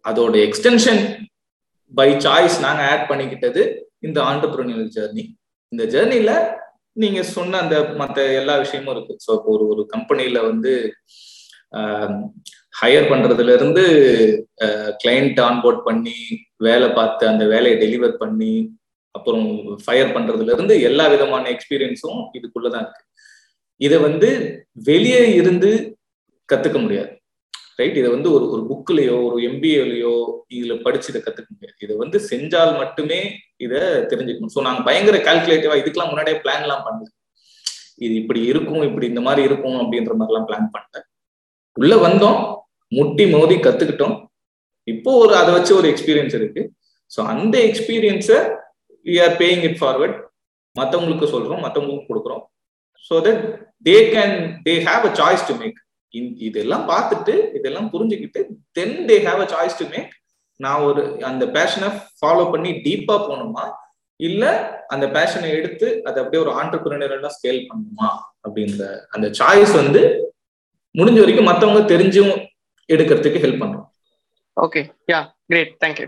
[0.10, 1.01] அதோட எக்ஸ்டென்ஷன்
[2.00, 3.62] பை சாய்ஸ் நாங்க ஆட் பண்ணிக்கிட்டது
[4.08, 5.24] இந்த ஆண்டர்பிரினியல் ஜேர்னி
[5.72, 6.32] இந்த ஜேர்னில
[6.98, 9.13] நீங்க சொன்ன அந்த மற்ற எல்லா விஷயமும் இருக்கு.
[9.25, 10.71] ஸோ இப்போ ஒரு ஒரு கம்பெனியில வந்து
[12.81, 13.83] ஹையர் பண்றதுல இருந்து
[15.03, 16.17] கிளைண்ட் ஆன்போர்ட் பண்ணி
[16.67, 18.53] வேலை பார்த்து அந்த வேலையை டெலிவர் பண்ணி
[19.15, 19.48] அப்புறம்
[19.83, 23.03] ஃபயர் பண்றதுல இருந்து எல்லா விதமான எக்ஸ்பீரியன்ஸும் இதுக்குள்ளதான் இருக்கு.
[23.81, 24.29] இதை வந்து
[24.89, 25.71] வெளியே இருந்து
[26.50, 27.12] கத்துக்க முடியாது.
[27.79, 30.13] ரைட் இதை வந்து ஒரு ஒரு புக்லயோ ஒரு எம்பிஏலயோ
[30.57, 31.77] இதுல படிச்சு இதை கத்துக்க முடியாது.
[31.86, 33.19] இதை வந்து செஞ்சால் மட்டுமே
[33.65, 34.53] இதை தெரிஞ்சுக்கணும்.
[34.56, 37.10] ஸோ நாங்கள் பயங்கர கால்குலேட்டிவா இதுக்கெல்லாம் முன்னாடியே பிளான் எல்லாம் பண்ணல
[38.06, 41.06] இது இப்படி இருக்கும் இப்படி இந்த மாதிரி இருக்கும் அப்படின்ற மாதிரிலாம் பிளான் பண்ணிட்டேன்.
[41.77, 42.39] உள்ள வந்தோம்.
[42.91, 44.15] முட்டி மோதி கத்துக்கிட்டோம்.
[44.88, 46.62] இப்போ ஒரு அதை வச்சு ஒரு எக்ஸ்பீரியன்ஸ் இருக்கு.
[47.12, 48.39] ஸோ அந்த எக்ஸ்பீரியன்ஸை
[49.06, 50.18] we are paying it forward
[50.75, 52.44] மற்றவங்களுக்கு சொல்றோம் மற்றவங்களுக்கு கொடுக்குறோம்.
[53.08, 53.44] So that
[53.88, 54.36] they can
[54.68, 55.80] they have a choice to make
[56.48, 58.41] இதெல்லாம் பார்த்துட்டு இதெல்லாம் புரிஞ்சுக்கிட்டு
[58.77, 60.12] then they have a choice to make
[60.62, 61.89] நான் ஒரு அந்த பேஷனை
[62.20, 63.65] ஃபாலோ பண்ணி டீப்பா போகணுமா?
[64.20, 64.44] இல்ல
[64.88, 68.10] அந்த பேஷனை எடுத்து அதை அப்படியே ஒரு ஆண்டர்பிரினரெல்லாம் ஸ்கேல் பண்ணணுமா
[68.48, 70.01] அப்படின்ற அந்த சாய்ஸ் வந்து
[70.96, 72.34] முடிஞ்ச வரைக்கும் மற்றவங்க தெரிஞ்சும்
[72.89, 73.88] எடுக்கிறதுக்கு ஹெல்ப் பண்றோம்
[74.62, 76.08] okay yeah great thank you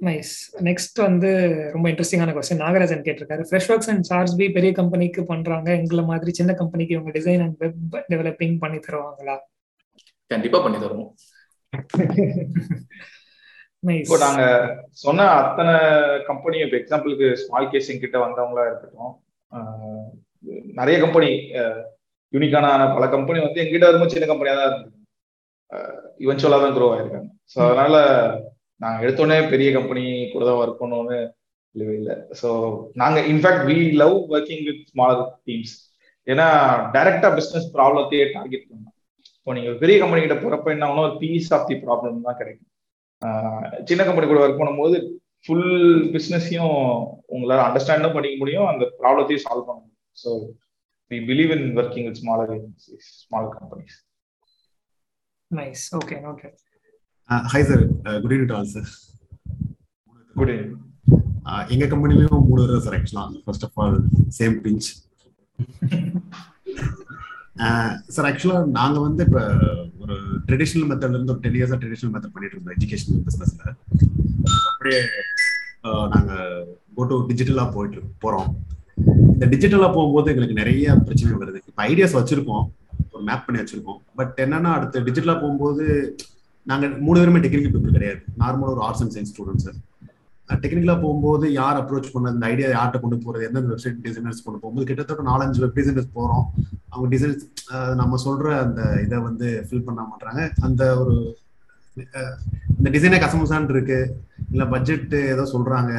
[0.00, 1.30] nice next வந்து
[1.72, 3.42] ரொம்ப இன்ட்ரெஸ்டிங்கான கொஸ்டின் நாகராஜன் கேட்டிருக்காரு.
[3.50, 5.68] Freshworks and Chargebee பெரிய கம்பெனிக்கு பண்றாங்க.
[5.76, 9.36] எங்களை மாதிரி சின்ன கம்பெனிக்கு இவங்க டிசைன் அண்ட் வெப் டெவலப்பிங் பண்ணி தருவாங்களா?
[10.30, 11.12] கண்டிப்பா பண்ணி தருவோம்.
[13.82, 14.42] இப்போ நாங்க
[15.04, 15.74] சொன்ன அத்தனை
[16.28, 19.14] கம்பெனி இப்போ எக்ஸாம்பிளுக்கு ஸ்மால் கேசிங் கிட்ட வந்தவங்களா இருக்கட்டும்
[20.78, 21.30] நிறைய கம்பெனி
[22.32, 22.66] யூனிக்கான
[22.96, 24.92] பல கம்பெனி வந்து எங்கிட்ட வரும்போது சின்ன கம்பெனியா தான் இருந்தது.
[26.24, 27.28] இவென்ச்சுவலா தான் க்ரோ ஆயிருக்காங்க.
[27.52, 27.94] ஸோ அதனால
[28.84, 31.18] நாங்க எடுத்தோடனே பெரிய கம்பெனி கூட தான் ஒர்க் பண்ணோம்னு
[31.74, 32.16] இல்லவே இல்லை.
[32.40, 32.48] ஸோ
[33.02, 35.74] நாங்க in fact we love working with small teams
[36.26, 36.46] ஏன்னா
[36.94, 38.96] டைரக்டா பிசினஸ் ப்ராப்ளத்தையே டார்கெட் பண்ணலாம்.
[39.38, 42.70] இப்போ நீங்க பெரிய கம்பெனி கிட்ட போறப்ப என்ன ஒரு பீஸ் ஆஃப் தி ப்ராப்ளம் தான் கிடைக்கும்.
[43.88, 44.96] சின்ன கம்பெனி கூட ஒர்க் பண்ணும்போது
[45.44, 45.68] ஃபுல்
[46.14, 46.76] பிஸ்னஸையும்
[47.34, 48.68] உங்களால அண்டர்ஸ்டாண்டும் பண்ணிக்க முடியும்.
[48.72, 49.92] அந்த ப்ராப்ளத்தையும் சால்வ் பண்ண முடியும்.
[50.16, 50.30] So
[51.10, 53.96] we believe in working with smaller agencies small companies
[55.50, 56.48] nice okay okay
[57.52, 57.84] hi sir
[58.22, 58.88] good evening all sir
[60.36, 60.74] good evening
[61.74, 63.98] எங்க கம்பெனிலயும் மூணு வருஷம் சார் ஆக்சுவலா first of all
[64.38, 64.88] same pinch
[68.14, 69.40] sir ஆக்சுவலா நாங்க வந்து இப்ப
[70.02, 70.14] ஒரு
[70.46, 73.62] ட்ரெடிஷ்னல் மெத்தட்ல இருந்து ஒரு டென் இயர்ஸா ட்ரெடிஷ்னல் மெத்தட் பண்ணிட்டு இருந்தோம் எஜுகேஷனல் பிசினஸ்ல
[74.72, 75.00] அப்படியே
[76.14, 76.32] நாங்க
[76.96, 78.50] கோ டு டிஜிட்டலா போயிட்டு போறோம்.
[79.32, 81.58] இந்த டிஜிட்டலா போகும்போது எங்களுக்கு நிறைய பிரச்சனை வருது.
[81.70, 82.64] இப்ப ஐடியாஸ் வச்சிருக்கோம்.
[83.12, 84.00] ஒரு மேப் பண்ணி வச்சிருக்கோம்.
[84.18, 85.84] பட் என்னன்னா அடுத்து டிஜிட்டலா போகும்போது
[86.70, 88.20] நாங்க மூணு பேருமே டெக்னிக்கல் பீப்புள் கிடையாது.
[88.42, 89.68] நார்மலா ஒரு ஆர்ட்ஸ் அண்ட் சயின்ஸ் ஸ்டூடெண்ட்ஸ்
[90.62, 94.88] டெக்னிக்கலா போகும்போது யார் அப்ரோச் பண்ணது இந்த ஐடியா யார்கிட்ட கொண்டு போறது எந்தெந்த வெப்சைட் டிசைனர்ஸ் கொண்டு போகும்போது
[94.90, 96.44] கிட்டத்தட்ட நாலஞ்சு வெப் டிசைனர்ஸ் போறோம்.
[96.92, 97.42] அவங்க டிசைன்ஸ்
[98.00, 101.16] நம்ம சொல்ற அந்த இதை வந்து ஃபில் பண்ண மாட்டாங்க அந்த ஒரு
[102.78, 103.98] இந்த டிசைனே கசமுசான் இருக்கு
[104.52, 105.92] இல்ல பட்ஜெட் ஏதோ சொல்றாங்க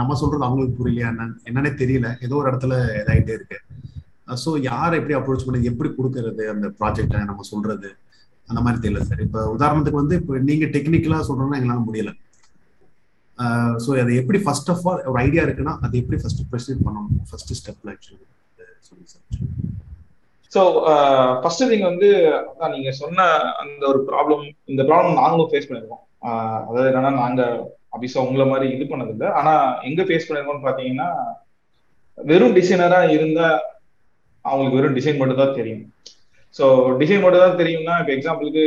[0.00, 1.08] நம்ம சொல்றது அவங்களுக்கு புரியலையா
[1.48, 2.08] என்னன்னே தெரியல.
[2.26, 3.58] ஏதோ ஒரு இடத்துல இதாகிட்டே இருக்கு.
[4.42, 7.90] ஸோ யார் எப்படி அப்ரோச் பண்ணி எப்படி கொடுக்கறது அந்த ப்ராஜெக்டை நம்ம சொல்றது
[8.48, 12.12] அந்த மாதிரி தெரியல சார் இப்போ உதாரணத்துக்கு வந்து இப்போ நீங்க டெக்னிக்கலா சொல்றோம்னா எங்களால முடியலை.
[13.44, 17.08] Uh, ஸோ அதை எப்படி ஃபர்ஸ்ட் ஆஃப் ஆல் ஒரு ஐடியா இருக்குன்னா அதை எப்படி ஃபர்ஸ்ட் ப்ரொசீட் பண்ணணும்?
[17.30, 18.24] ஃபர்ஸ்ட் ஸ்டெப்ல actually
[19.10, 19.24] sir
[20.52, 20.60] so
[21.42, 23.26] first thing வந்து அதான் நீங்க சொன்ன
[23.62, 26.02] அந்த ஒரு ப்ராப்ளம் இந்த ப்ராப்ளம் நாங்களும் ஃபேஸ் பண்ணிருக்கோம்.
[26.28, 27.42] Uh, அதாவது என்னன்னா நாங்க
[27.96, 29.28] அபிஷா உங்களை மாதிரி இது பண்ணதில்லை.
[29.40, 29.54] ஆனா
[29.90, 31.10] எங்க ஃபேஸ் பண்ணிருக்கோம்னு பாத்தீங்கன்னா
[32.18, 33.48] வெறும் டிசைனரா இருந்தா
[34.44, 35.84] அவங்களுக்கு வெறும் டிசைன் மட்டும் தான் தெரியும்.
[36.56, 36.64] ஸோ
[37.02, 38.64] டிசைன் மட்டும் தான் தெரியும்னா இப்போ எக்ஸாம்பிளுக்கு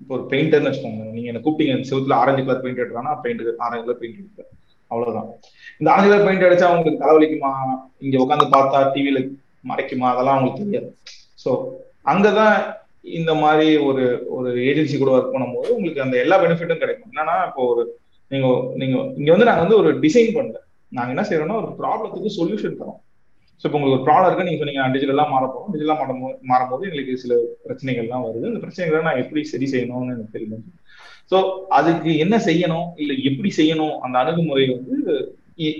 [0.00, 1.04] இப்போ ஒரு பெயிண்டர்னு வச்சுக்கோங்க.
[1.16, 4.50] நீங்க என்ன கூப்பிட்டீங்க செவத்துல ஆரஞ்சு கலர் பெயிண்ட் எடுறானா பெயிண்ட் ஆரஞ்சு கலர் பெயிண்ட் எடுப்பேன்.
[4.90, 5.28] அவ்வளவுதான்.
[5.78, 7.52] இந்த ஆரஞ்சு கலர் பெயிண்ட் அடிச்சா அவங்களுக்கு தலைவலிக்குமா?
[8.04, 9.20] இங்க உட்காந்து பார்த்தா டிவியில
[9.70, 10.08] மறைக்குமா?
[10.12, 10.90] அதெல்லாம் அவங்களுக்கு தெரியாது.
[11.44, 11.52] ஸோ
[12.12, 12.56] அங்கதான்
[13.18, 17.10] இந்த மாதிரி ஒரு ஒரு ஏஜென்சி கூட ஒர்க் பண்ணும்போது உங்களுக்கு அந்த எல்லா பெனிஃபிட்டும் கிடைக்கும்.
[17.12, 17.82] என்னன்னா இப்போ ஒரு
[18.30, 20.60] நீங்க நீங்க இங்க வந்து நாங்க வந்து ஒரு டிசைன் பண்ணல
[20.92, 23.00] நாங்க என்ன செய்யறோம்னா ஒரு ப்ராப்ளத்துக்கு சொல்யூஷன் தரோம்.
[23.60, 25.70] ஸோ இப்போ உங்களுக்கு ஒரு ப்ராப்ளம் இருக்கு நீங்க சொன்னீங்க டிஜிட்டலாக மாற போறோம்.
[25.74, 27.34] டிஜிட்டலாக மாறும் மாறும்போது எங்களுக்கு சில
[27.66, 28.50] பிரச்சனைகள்லாம் வருது.
[28.50, 30.66] அந்த பிரச்சனைகளை நான் எப்படி சரி செய்யணும்னு எனக்கு தெரியும்
[31.30, 31.36] ஸோ
[31.78, 34.96] அதுக்கு என்ன செய்யணும் இல்லை எப்படி செய்யணும் அந்த அணுகுமுறை வந்து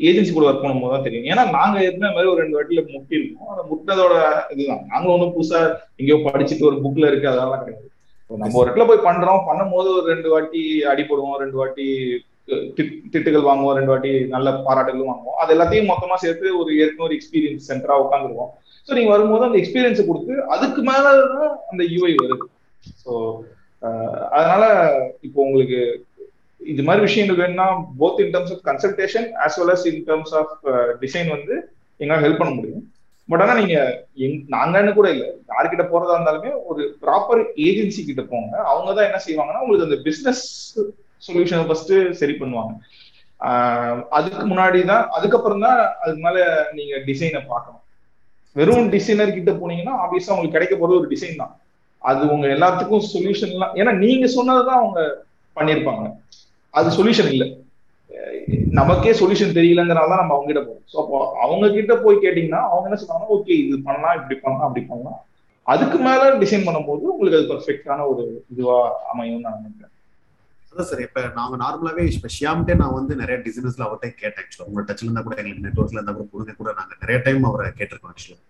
[0.08, 1.26] ஏஜென்சி கூட ஒர்க் பண்ணும்போது தான் தெரியும்.
[1.32, 3.50] ஏன்னா நாங்க இருந்த மாதிரி ஒரு ரெண்டு வாட்டில முட்டிருக்கோம்.
[3.54, 4.14] அந்த முட்டதோட
[4.54, 4.82] இதுதான்.
[4.92, 5.60] நாங்களும் ஒன்றும் புதுசா
[5.98, 7.86] எங்கேயோ படிச்சுட்டு ஒரு புக்ல இருக்கு அதெல்லாம் கிடையாது.
[8.30, 9.42] நம்ம ஒரு இடத்துல போய் பண்றோம்.
[9.48, 10.62] பண்ணும்போது ஒரு ரெண்டு வாட்டி
[10.92, 11.86] அடிப்படுவோம் ரெண்டு வாட்டி
[13.12, 15.38] திட்டுகள் வாங்குவோம் ரெண்டு வாட்டி நல்ல பாராட்டுகளும் வாங்குவோம்.
[15.42, 18.50] அது எல்லாத்தையும் மொத்தமா சேர்த்து ஒரு ஏற்கனவே ஒரு எக்ஸ்பீரியன்ஸ் சென்டரா உட்காந்துருவோம்
[18.88, 22.46] ஸோ நீங்க வரும்போது அந்த எக்ஸ்பீரியன்ஸ் கொடுத்து அதுக்கு மேலதான் அந்த யூஐ வருது.
[23.02, 23.12] ஸோ
[24.38, 24.64] அதனால
[25.26, 25.80] இப்போ உங்களுக்கு
[26.61, 27.66] இது மாதிரி விஷயங்கள் வேணும்னா
[28.00, 30.54] both in terms of consultation as well as in terms of
[31.02, 31.54] design வந்து
[32.00, 32.85] எங்களால் ஹெல்ப் பண்ண முடியும்.
[33.28, 33.76] பட் ஆனால் நீங்க
[34.24, 35.28] எங் நாங்கன்னு கூட இல்லை.
[35.52, 38.52] யார்கிட்ட போறதா இருந்தாலுமே ஒரு ப்ராப்பர் ஏஜென்சி கிட்ட போங்க.
[38.72, 40.44] அவங்க தான் என்ன செய்வாங்கன்னா உங்களுக்கு அந்த பிஸ்னஸ்
[41.26, 42.72] சொல்யூஷனை ஃபர்ஸ்ட் சரி பண்ணுவாங்க.
[44.18, 46.38] அதுக்கு முன்னாடி தான் அதுக்கப்புறம் தான் அதுக்கு மேல
[46.79, 47.83] நீங்க டிசைனை பார்க்கணும்.
[48.59, 51.55] வெறும் டிசைனர் கிட்ட போனீங்கன்னா ஆப்வியஸா உங்களுக்கு கிடைக்க போறது ஒரு டிசைன் தான்.
[52.11, 55.00] அது உங்க எல்லாத்துக்கும் சொல்யூஷன் எல்லாம் ஏன்னா நீங்க சொன்னதுதான் அவங்க
[55.57, 56.05] பண்ணியிருப்பாங்க.
[56.79, 57.48] அது சொல்யூஷன் இல்லை.
[58.79, 60.85] நமக்கே சொல்யூஷன் தெரியலங்கிறனால தான் நம்ம அவங்க கிட்ட போறோம்.
[60.92, 64.85] ஸோ அப்போ அவங்க கிட்ட போய் கேட்டீங்கன்னா அவங்க என்ன சொல்றாங்க ஓகே இது பண்ணலாம் இப்படி பண்ணலாம் அப்படி
[64.90, 65.20] பண்ணலாம்.
[65.72, 68.24] அதுக்கு மேல டிசைன் பண்ணும்போது உங்களுக்கு அது பர்ஃபெக்டான ஒரு
[68.55, 68.79] இதுவா
[69.12, 69.92] அமையும் நான் நினைக்கிறேன்.
[70.72, 74.83] அதான் சார் இப்ப நாங்க நார்மலாவே இப்ப ஷியாம்டே நான் வந்து நிறைய டிசைனர்ஸ்ல அவர்கிட்ட கேட்டேன் ஆக்சுவலா உங்க
[74.88, 78.42] டச்ல இருந்தா கூட எங்களுக்கு நெட்ஒர்க்ல இருந்தா கூட கொடுங்க கூட நாங்க நிறைய டைம் அவரை கேட்டிருக்கோம் ஆக்சுவலா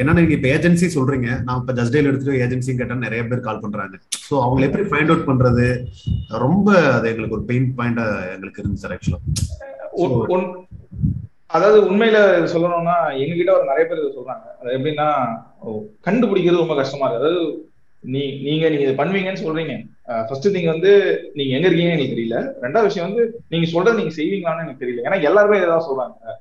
[0.00, 1.28] என்னன்னா நீங்க இப்ப ஏஜென்சி சொல்றீங்க.
[1.44, 3.94] நான் இப்ப ஜஸ்ட் டேல எடுத்துட்டு ஏஜென்சி கேட்டா நிறைய பேர் கால் பண்றாங்க.
[4.26, 5.66] ஸோ அவங்க எப்படி ஃபைண்ட் அவுட் பண்றது?
[6.44, 8.04] ரொம்ப அது எங்களுக்கு ஒரு பெயின் பாயிண்டா
[8.34, 9.20] எங்களுக்கு இருந்து சார் ஆக்சுவலா
[11.56, 12.18] அதாவது உண்மையில
[12.52, 14.46] சொல்லணும்னா எங்ககிட்ட ஒரு நிறைய பேர் சொல்றாங்க.
[14.60, 15.08] அது எப்படின்னா
[16.08, 17.22] கண்டுபிடிக்கிறது ரொம்ப கஷ்டமா இருக்கு.
[17.22, 17.42] அதாவது
[18.12, 19.74] நீ நீங்க நீங்க இதை பண்ணுவீங்கன்னு சொல்றீங்க.
[20.28, 20.90] ஃபர்ஸ்ட் நீங்க வந்து
[21.34, 22.38] நீங்க எங்க இருக்கீங்கன்னு எனக்கு தெரியல.
[22.64, 25.04] ரெண்டாவது விஷயம் வந்து நீங்க சொல்றது நீங்க செய்வீங்களான்னு எனக்கு தெரியல.
[25.06, 26.34] ஏன்னா எல்லாருமே இதான் சொல்றாங்க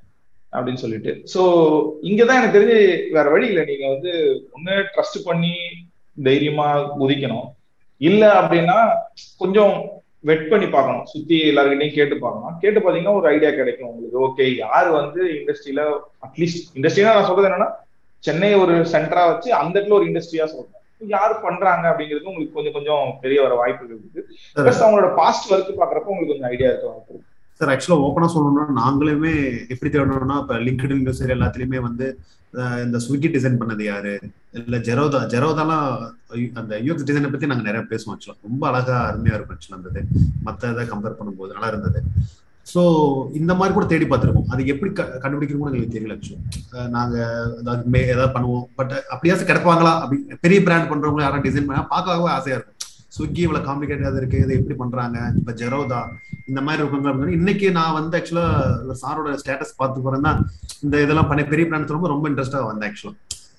[0.53, 1.11] அப்படின்னு சொல்லிட்டு.
[1.33, 1.41] ஸோ
[2.09, 2.79] இங்கதான் எனக்கு தெரிஞ்சு
[3.11, 3.63] வேற வழி இல்லை.
[3.71, 4.11] நீங்க வந்து
[4.57, 5.55] ஒண்ணு ட்ரஸ்ட் பண்ணி
[6.17, 6.67] தைரியமா
[7.01, 7.47] குதிக்கணும்.
[7.97, 8.77] இல்ல அப்படின்னா
[9.37, 9.75] கொஞ்சம்
[10.19, 11.05] வெட் பண்ணி பார்க்கணும்.
[11.05, 12.59] சுத்தி எல்லாருக்கிட்டையும் கேட்டு பார்க்கணும்.
[12.59, 14.19] கேட்டு பாத்தீங்கன்னா ஒரு ஐடியா கிடைக்கும் உங்களுக்கு.
[14.27, 15.81] ஓகே யார் வந்து இண்டஸ்ட்ரியில
[16.27, 17.71] அட்லீஸ்ட் இண்டஸ்ட்ரியா நான் சொல்றது என்னன்னா
[18.19, 20.79] சென்னை ஒரு சென்டரா வச்சு அந்த இடத்துல ஒரு இண்டஸ்ட்ரியா சொல்றேன்.
[21.15, 24.21] யார் பண்றாங்க அப்படிங்கிறது உங்களுக்கு கொஞ்சம் கொஞ்சம் தெரிய வர வாய்ப்புகள் இருக்கு.
[24.65, 27.29] பிளஸ் அவங்களோட பாஸ்ட் ஒர்க் பாக்குறப்ப உங்களுக்கு கொஞ்சம் ஐடியா இருக்க வாய்ப்பு இருக்கு.
[27.59, 29.33] சார் ஆக்சுவலா ஓப்பனா சொல்லணும்னா நாங்களுமே
[29.73, 32.07] எப்படி தேடணும்னா இப்ப லிங்க்டின் சரி எல்லாத்துலயுமே வந்து
[32.85, 34.11] இந்த ஸ்விக்கி டிசைன் பண்ணது யாரு?
[34.59, 35.87] இல்ல ஜெரோதா ஜெரோதாலாம்
[36.61, 40.01] அந்த யூஎக்ஸ் டிசைனை பத்தி நாங்க நிறைய பேசுவோம் ஆக்சுவலா ரொம்ப அழகா அருமையா இருக்கும் ஆக்சுவலா இருந்தது.
[40.47, 42.01] மத்த இதை கம்பேர் பண்ணும்போது நல்லா இருந்தது.
[42.71, 42.81] ஸோ
[43.39, 44.89] இந்த மாதிரி கூட தேடி பார்த்துருக்கோம் அது எப்படி
[45.23, 47.15] கண்டுபிடிக்கணும் எங்களுக்கு தெரியல ஆக்சுவலா நாங்க
[47.61, 48.65] அதாவது ஏதாவது பண்ணுவோம்.
[48.79, 49.93] பட் அப்படியாச்சும் கிடைப்பாங்களா?
[50.03, 52.69] அப்படி பெரிய பிராண்ட் பண்றவங்க யாரும் டிசைன் பண்ணா பார்க்கவே ஆசையா இருக்கும்.
[53.15, 54.37] ஸ்விக்கி இவ்வளவு காம்ப்ளிகேட்டட் இருக்கு.
[54.43, 55.17] இதை எப்படி பண்றாங்க?
[55.39, 55.99] இப்ப ஜெரோதா
[56.51, 58.45] இந்த மாதிரி இருக்காங்க இன்னைக்கு நான் வந்து ஆக்சுவலா
[59.01, 60.31] சாரோட ஸ்டேட்டஸ் பார்த்து போறேன்னா
[60.85, 63.15] இந்த இதெல்லாம் பண்ண பெரிய பிராண்ட் ரொம்ப ரொம்ப இன்ட்ரெஸ்டா வந்தேன் ஆக்சுவலா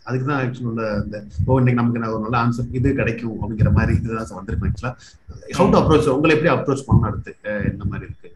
[0.08, 3.92] அதுக்கு தான் ஆக்சுவலா இந்த ஓ இன்னைக்கு நமக்கு நான் ஒரு நல்ல ஆன்சர் இது கிடைக்கும் அப்படிங்கிற மாதிரி
[4.00, 4.94] இதுதான் வந்திருக்கேன் ஆக்சுவலா
[5.58, 7.32] ஹவு டு அப்ரோச் உங்களை எப்படி அப்ரோச் பண்ண அடுத்து?
[7.72, 8.30] இந்த மாதிரி இருக்கு.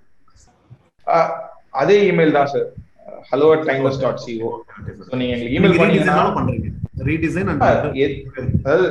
[1.80, 2.68] அதே இமெயில் தான் sir
[3.30, 4.50] hello at Timeless dot C O
[5.20, 6.68] நீங்க எங்களுக்கு இமெயில் பண்ணீங்கன்னா பண்றீங்க.
[7.08, 8.86] ரீடிசைன் அதாவது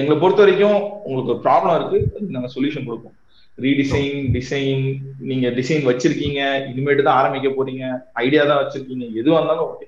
[0.00, 1.98] எங்களை பொறுத்த வரைக்கும் உங்களுக்கு ஒரு ப்ராப்ளம் இருக்கு.
[2.36, 3.16] நாங்க சொல்யூஷன் கொடுப்போம்.
[3.58, 4.84] ரீடிசைன் டிசைன்
[5.30, 6.40] நீங்க டிசைன் வச்சிருக்கீங்க.
[6.70, 7.84] இனிமேட்டு தான் ஆரம்பிக்க போறீங்க.
[8.24, 9.06] ஐடியா தான் வச்சிருக்கீங்க.
[9.22, 9.86] எதுவா இருந்தாலும் ஓகே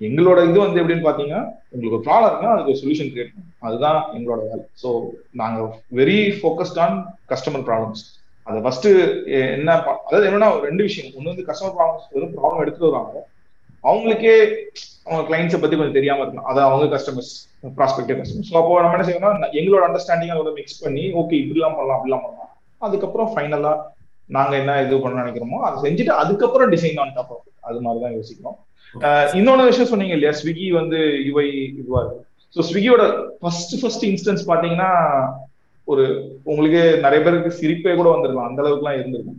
[0.00, 3.98] எங்களோட இது வந்து எப்படின்னு பாத்தீங்கன்னா உங்களுக்கு ஒரு ப்ராப்ளம் இருக்குன்னா அதுக்கு ஒரு சொல்யூஷன் கிரியேட் பண்ணும் அதுதான்
[4.16, 4.64] எங்களோட வேலை.
[4.82, 4.90] ஸோ
[5.40, 5.58] நாங்க
[6.00, 6.96] very focused on
[7.32, 8.04] customer problems
[8.50, 8.88] அதை ஃபர்ஸ்ட்
[9.56, 9.74] என்ன
[10.06, 11.10] அதாவது என்னன்னா ரெண்டு விஷயம்.
[11.16, 13.20] ஒன்று வந்து கஸ்டமர் ப்ராப்ளம்ஸ் வெறும் ப்ராப்ளம் எடுத்துட்டு வருவாங்க.
[13.84, 14.34] அவங்களுக்கே
[15.06, 17.32] அவங்க கிளைண்ட்ஸை பத்தி கொஞ்சம் தெரியாம இருக்கணும் அதை அவங்க கஸ்டமர்ஸ்
[17.78, 21.98] ப்ராஸ்பெக்டிவ் கஸ்டமர்ஸ் ஸோ அப்போ நம்ம என்ன செய்யணும்னா எங்களோட அண்டர்ஸ்டாண்டிங் அதோட மிக்ஸ் பண்ணி ஓகே இப்படிலாம் பண்ணலாம்
[21.98, 22.50] அப்படிலாம் பண்ணலாம்.
[22.86, 23.72] அதுக்கப்புறம் ஃபைனலா
[24.36, 27.32] நாங்க என்ன இது பண்ண நினைக்கிறோமோ அதை செஞ்சுட்டு அதுக்கப்புறம் டிசைன் ஆன் டாப்
[27.68, 28.58] அது மாதிரி தான் யோசிக்கிறோம்
[29.38, 30.32] இன்னொன்னு விஷயம் சொன்னீங்க இல்லையா?
[30.40, 31.44] ஸ்விக்கி வந்து யுவை
[31.80, 32.22] இதுவா இருக்கு.
[32.56, 33.02] ஸோ ஸ்விக்கியோட
[33.40, 34.90] ஃபர்ஸ்ட் ஃபர்ஸ்ட் இன்ஸ்டன்ஸ் பாத்தீங்கன்னா
[35.92, 36.04] ஒரு
[36.50, 39.38] உங்களுக்கு நிறைய பேருக்கு சிரிப்பே கூட வந்திருக்கலாம் அந்த அளவுக்குலாம் இருந்திருக்கும்.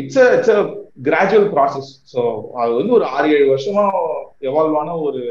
[0.00, 0.60] It's it's a
[1.08, 2.22] gradual process so
[2.62, 3.84] அது வந்து ஒரு ஆறு ஏழு வருஷமா
[4.48, 5.22] எவால்வ் ஆன ஒரு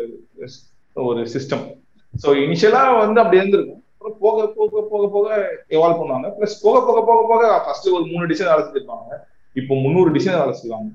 [1.10, 1.66] ஒரு சிஸ்டம்
[2.14, 3.84] ஸோ இனிஷியலா வந்து அப்படி இருந்திருக்கும்.
[3.96, 5.28] அப்புறம் போக போக போக போக
[5.76, 6.28] எவால்வ் பண்ணுவாங்க.
[6.38, 9.10] ப்ளஸ் போக போக போக போக ஃபர்ஸ்ட் ஒரு மூணு டிசைன் வேலை செஞ்சிருப்பாங்க.
[9.56, 10.90] இப்போ முந்நூறு டிசைன் வேலை செய்வாங்க.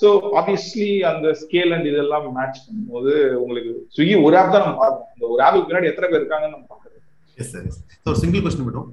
[0.00, 0.08] ஸோ
[0.40, 5.10] ஆப்வியஸ்லி அந்த ஸ்கேல் அண்ட் இதெல்லாம் மேட்ச் பண்ணும்போது உங்களுக்கு ஸ்விக்கி ஒரு ஆப் தான் நம்ம பார்க்கணும்.
[5.14, 6.97] அந்த ஒரு ஆப்புக்கு பின்னாடி எத்தனை பேர் இருக்காங்கன்னு நம்ம பார்க்கறது.
[7.42, 7.66] எஸ் சார்
[8.10, 8.88] ஒரு சிங்கிள் கொஸ்டின் மட்டும்.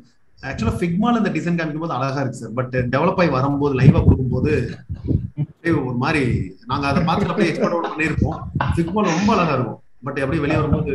[0.47, 4.53] ஆக்சுவலா ஃபிக்மால இந்த டிசைன் காமிக்கும் போது அழகா இருக்கு சார் பட் டெவலப் ஆகி வரும்போது லைவா கொடுக்கும்போது
[5.89, 6.23] ஒரு மாதிரி
[6.71, 8.41] நாங்க அதை பார்த்து அப்படியே எக்ஸ்போர்ட் பண்ணியிருப்போம்.
[8.75, 9.79] ஃபிக்மால ரொம்ப அழகா இருக்கும்.
[10.07, 10.91] பட் அப்படியே வெளியே வரும்போது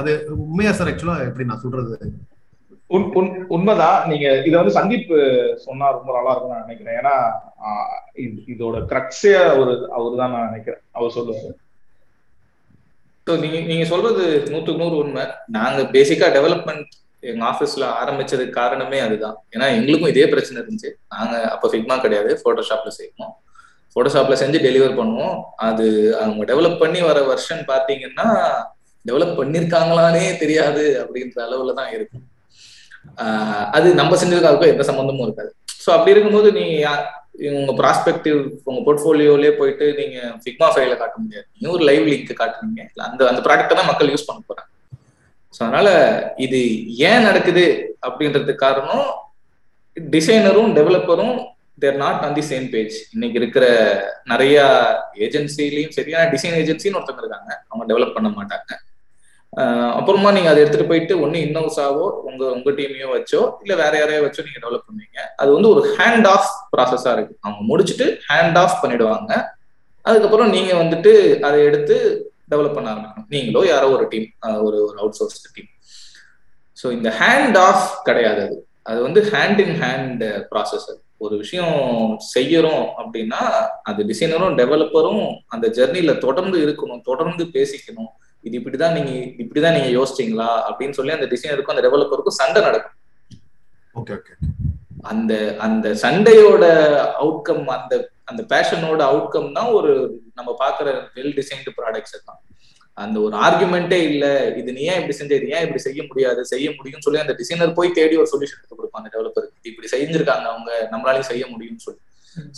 [0.00, 0.12] அது
[0.44, 1.96] உண்மையா சார் ஆக்சுவலா எப்படி நான் சொல்றது?
[3.56, 3.98] உண்மைதான்.
[4.10, 5.12] நீங்க இத வந்து சந்தீப்
[5.66, 6.96] சொன்னா ரொம்ப நல்லா இருக்கும் நான் நினைக்கிறேன்.
[7.00, 7.14] ஏன்னா
[8.54, 10.82] இதோட கிரக்ஸே அவரு அவரு தான் நான் நினைக்கிறேன்.
[10.98, 11.52] அவர் சொல்லுவாரு.
[13.26, 15.24] ஸோ நீங்க நீங்க சொல்றது நூற்றுக்கு நூறு உண்மை.
[15.56, 16.88] நாங்க பேசிக்கா டெவலப்மெண்ட்
[17.30, 19.36] எங்க ஆஃபீஸ்ல ஆரம்பிச்சதுக்கு காரணமே அதுதான்.
[19.54, 20.90] ஏன்னா எங்களுக்கும் இதே பிரச்சனை இருந்துச்சு.
[21.14, 22.30] நாங்க அப்ப ஃபிக்மா கிடையாது.
[22.44, 23.32] போட்டோஷாப்ல செய்வோம்.
[23.96, 25.36] போட்டோஷாப்ல செஞ்சு டெலிவர் பண்ணுவோம்.
[25.68, 25.86] அது
[26.22, 28.26] அவங்க டெவலப் பண்ணி வர வருஷன் பாத்தீங்கன்னா
[29.06, 32.26] டெவலப் பண்ணிருக்காங்களானே தெரியாது அப்படின்ற அளவுல தான் இருக்கும்.
[33.76, 35.50] அது நம்ம செஞ்சதுக்காக எந்த சம்மந்தமும் இருக்காது.
[35.84, 36.66] ஸோ அப்படி இருக்கும்போது நீ
[37.58, 41.46] உங்க ப்ராஸ்பெக்டிவ் உங்க போர்ட்ஃபோலியோலயே போயிட்டு நீங்க ஃபிக்மா ஃபைல காட்ட முடியாது.
[41.54, 44.68] நீங்க ஒரு லைவ் லிங்க் காட்டுறீங்க அந்த அந்த ப்ராடக்ட்டை தான் மக்கள் யூஸ் பண்ண போறாங்க.
[45.54, 45.88] ஸோ அதனால
[46.46, 46.60] இது
[47.08, 47.64] ஏன் நடக்குது
[48.08, 49.08] அப்படின்றதுக்கு காரணம்
[49.96, 51.34] டிசைனரும் டெவலப்பரும்
[51.82, 53.64] they're not on the same page இன்னைக்கு இருக்கிற
[54.32, 54.56] நிறைய
[55.26, 57.52] ஏஜென்சிலையும் சரியான டிசைன் ஏஜென்சின்னு ஒருத்தங்க இருக்காங்க.
[57.70, 58.70] அவங்க டெவலப் பண்ண மாட்டாங்க.
[59.98, 64.42] அப்புறமா நீங்க அதை எடுத்துட்டு போயிட்டு ஒன்னு இன்னோஸாவோ உங்க உங்க டீமையோ வச்சோ இல்ல வேற யாரையோ வச்சோ
[64.46, 65.18] நீங்க டெவலப் பண்ணுவீங்க.
[65.36, 67.34] அது வந்து ஒரு ஹேண்ட் ஆஃப் ப்ராசஸா இருக்கு.
[67.40, 69.32] அவங்க முடிச்சுட்டு ஹேண்ட் ஆஃப் பண்ணிடுவாங்க.
[70.06, 71.12] அதுக்கப்புறம் நீங்க வந்துட்டு
[71.48, 71.96] அதை எடுத்து
[72.52, 73.28] டெவலப் பண்ண ஆரம்பிக்கணும்.
[73.34, 74.28] நீங்களோ யாரோ ஒரு டீம்
[74.66, 75.70] ஒரு ஒரு அவுட் சோர்ஸ் டீம்
[76.78, 78.56] ஸோ இந்த ஹேண்ட் ஆஃப் கிடையாது அது.
[78.90, 81.76] அது வந்து ஹேண்ட் இன் ஹேண்ட் ப்ராசஸ் அது ஒரு விஷயம்
[82.34, 83.42] செய்யறோம் அப்படின்னா
[83.90, 88.12] அது டிசைனரும் டெவலப்பரும் அந்த ஜெர்னில தொடர்ந்து இருக்கணும் தொடர்ந்து பேசிக்கணும்.
[88.44, 90.48] இது இப்படிதான் நீங்க இப்படிதான் நீங்க யோசிச்சீங்களா?
[90.68, 92.96] அப்படின்னு சொல்லி அந்த டிசைனருக்கும் அந்த டெவலப்பருக்கும் சண்டை நடக்கும்.
[94.00, 94.34] ஓகே ஓகே
[95.12, 95.32] அந்த
[95.66, 96.64] அந்த சண்டையோட
[97.22, 97.94] அவுட்கம் அந்த
[98.30, 99.92] அந்த பேஷனோட அவுட்கம் தான் ஒரு
[100.38, 102.40] நம்ம பாக்குற வெல் டிசைன்டு ப்ராடக்ட்ஸ் எல்லாம்.
[102.98, 104.24] அந்த ஒரு ஆர்குமெண்டே இல்ல
[104.60, 107.76] இது நீ ஏன் இப்படி செஞ்ச இது ஏன் இப்படி செய்ய முடியாது செய்ய முடியும்னு சொல்லி அந்த டிசைனர்
[107.78, 111.84] போய் தேடி ஒரு சொல்யூஷன் எடுத்து கொடுப்பான் அந்த டெவலப்பருக்கு இது இப்படி செஞ்சிருக்காங்க அவங்க நம்மளாலையும் செய்ய முடியும்னு
[111.86, 112.00] சொல்லி.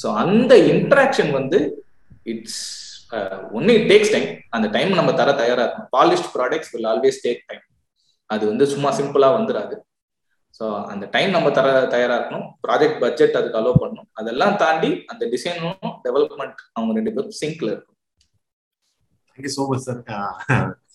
[0.02, 1.60] ஸோ அந்த இன்டராக்ஷன் வந்து
[2.32, 2.62] இட்ஸ்
[3.56, 5.90] ஒன்லி டேக்ஸ் டைம் அந்த டைம் நம்ம தர தயாரா இருக்கணும்.
[5.96, 7.64] Polished products will always take time
[8.30, 9.74] அது வந்து சும்மா சிம்பிளா வந்துடாது
[10.58, 12.46] ஸோ அந்த டைம் நம்ம தர தயாரா இருக்கணும்.
[12.64, 14.08] ப்ராஜெக்ட் பட்ஜெட் அதுக்கு அலோவ் பண்ணணும்.
[14.20, 17.90] அதெல்லாம் தாண்டி அந்த டிசைனும் டெவலப்மெண்ட் அவங்க ரெண்டு பேரும் சிங்க்ல இருக்கும்
[19.38, 20.00] தேங்க்யூ ஸோ மச் சார்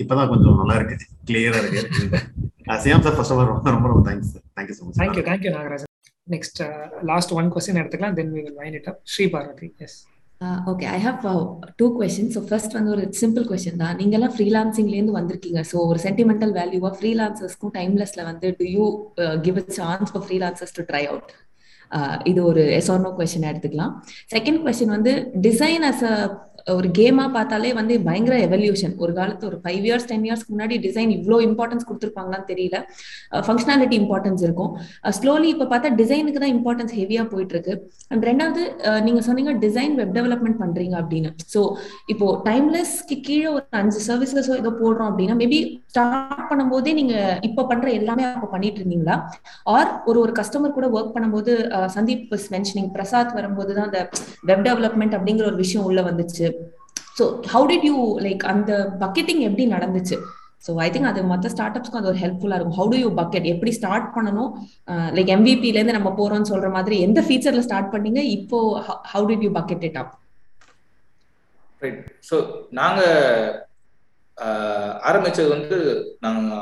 [0.03, 0.97] இப்பதான் கொஞ்சம் நல்லா இருக்கு.
[1.29, 1.81] கிளியரா இருக்கு.
[2.83, 5.51] Shyam sir first of all ரொம்ப ரொம்ப ரொம்ப thanks sir thank you so much thank you thank you
[5.57, 5.91] Nagarajan
[6.27, 6.61] next
[7.11, 9.97] last one question எடுத்துக்கலாம் then we will wind it up Shri Parvathi yes
[10.71, 11.23] okay I have
[11.79, 13.95] two question so first வந்து ஒரு simple question தான்.
[14.01, 15.61] நீங்கெல்லாம் ஃப்ரீலான்சிங்லேருந்து வந்திருக்கீங்க.
[15.71, 18.85] So ஒரு sentimental வேல்யூவா ஃப்ரீலான்சர்ஸ்க்கும் டைம்லெஸ்ல வந்து do you
[19.47, 21.31] give a chance for freelancers to try out
[22.31, 23.93] இது ஒரு எஸ்ஆர்னோ கொஸ்டின் எடுத்துக்கலாம்.
[24.35, 25.13] செகண்ட் கொஸ்டின் வந்து
[25.47, 26.15] டிசைன் அஸ் அ
[26.77, 31.11] ஒரு கேமா பார்த்தாலே வந்து பயங்கர எவல்யூஷன் ஒரு காலத்து ஒரு ஃபைவ் இயர்ஸ் டென் இயர்ஸ்க்கு முன்னாடி டிசைன்
[31.17, 32.77] இவ்வளோ இம்பார்ட்டன்ஸ் கொடுத்துருப்பாங்களான்னு தெரியல.
[33.47, 34.71] ஃபங்க்ஷனாலிட்டி இம்பார்ட்டன்ஸ் இருக்கும்.
[35.19, 37.75] ஸ்லோலி இப்போ பார்த்தா டிசைனுக்கு தான் இம்பார்ட்டன்ஸ் ஹெவியா போயிட்டு இருக்கு
[38.11, 38.63] அண்ட் ரெண்டாவது
[39.07, 41.31] நீங்க சொன்னீங்க டிசைன் வெப் டெவலப்மெண்ட் பண்றீங்க அப்படின்னு.
[41.53, 41.61] ஸோ
[42.13, 45.61] இப்போ டைம்லெஸ்க்கு கீழே ஒரு அஞ்சு சர்வீசஸோ ஏதோ போடுறோம் அப்படின்னா மேபி
[45.93, 47.15] ஸ்டார்ட் பண்ணும்போதே நீங்க
[47.49, 49.17] இப்போ பண்ற எல்லாமே அப்போ பண்ணிட்டு இருந்தீங்களா?
[49.75, 51.53] ஆர் ஒரு ஒரு கஸ்டமர் கூட ஒர்க் பண்ணும்போது
[51.97, 54.01] சந்தீப் மென்ஷனிங் பிரசாத் வரும்போது தான் அந்த
[54.49, 56.47] வெப் டெவலப்மெண்ட் அப்படிங்கிற ஒரு விஷயம் உள்ள வந்துச்சு.
[57.19, 58.73] So how did you like அந்த
[59.05, 60.17] பக்கெட்டிங் எப்படி நடந்துச்சு?
[60.65, 62.77] ஸோ ஐ திங்க் அது மற்ற ஸ்டார்ட் அப்ஸ்க்கும் அது ஒரு ஹெல்ப்ஃபுல்லாக இருக்கும்.
[62.79, 64.49] ஹவு டு யூ பக்கெட் எப்படி ஸ்டார்ட் பண்ணணும்?
[64.91, 68.21] Uh, லைக் எம்விபிலேருந்து நம்ம போறோம்னு சொல்ற மாதிரி எந்த ஃபீச்சரில் ஸ்டார்ட் பண்ணீங்க?
[68.37, 68.57] இப்போ
[69.11, 70.13] how did you bucket it up
[71.81, 72.37] right so
[72.79, 73.01] நாங்க
[74.37, 75.77] uh, ஆரம்பிச்சது வந்து
[76.25, 76.59] நாங்க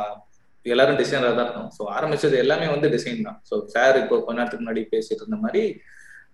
[0.66, 3.40] எல்லாரும் டிசைனராக தான் இருந்தோம் ஸோ ஆரம்பிச்சது எல்லாமே வந்து டிசைன் தான்.
[3.50, 5.64] ஸோ சார் இப்போ கொஞ்ச நேரத்துக்கு முன்னாடி பேசிட்டு இருந்த மாதிரி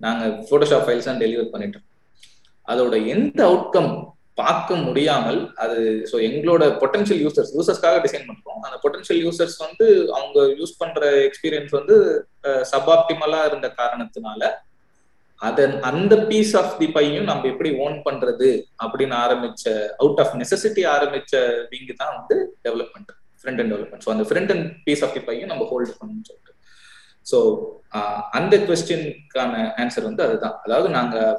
[0.05, 1.79] நாங்க ஃபோட்டோஷாப் ஃபைல்ஸ் தான் டெலிவர் பண்ணிட்டு
[2.67, 3.93] அதோட எந்த அவுட்கம்
[4.41, 5.79] பார்க்க முடியாமல் அது
[6.11, 8.61] ஸோ எங்களோட பொட்டன்ஷியல் யூசர்ஸ் யூசர்ஸ்க்காக டிசைன் பண்றோம்.
[8.67, 11.95] அந்த பொட்டன்ஷியல் யூசர்ஸ் வந்து அவங்க யூஸ் பண்ற எக்ஸ்பீரியன்ஸ் வந்து
[12.71, 14.41] சப்ஆப்டிமலா இருந்த காரணத்தினால
[15.41, 18.49] அதன் அந்த பீஸ் ஆஃப் தி பையும் நம்ம எப்படி ஓன் பண்றது
[18.83, 19.63] அப்படின்னு ஆரம்பிச்ச
[20.03, 21.33] அவுட் ஆஃப் நெசசிட்டி ஆரம்பிச்ச
[21.71, 22.35] விங் தான் வந்து
[22.67, 26.27] development front and development so அந்த front and piece of the பையும் நம்ம ஹோல்டு பண்ணணும்னு
[26.29, 26.53] சொல்லிட்டு.
[27.31, 27.37] ஸோ
[28.39, 30.55] அந்த கொஸ்டினுக்கான ஆன்சர் வந்து அதுதான்.
[30.65, 31.33] அதாவது நாங்கள்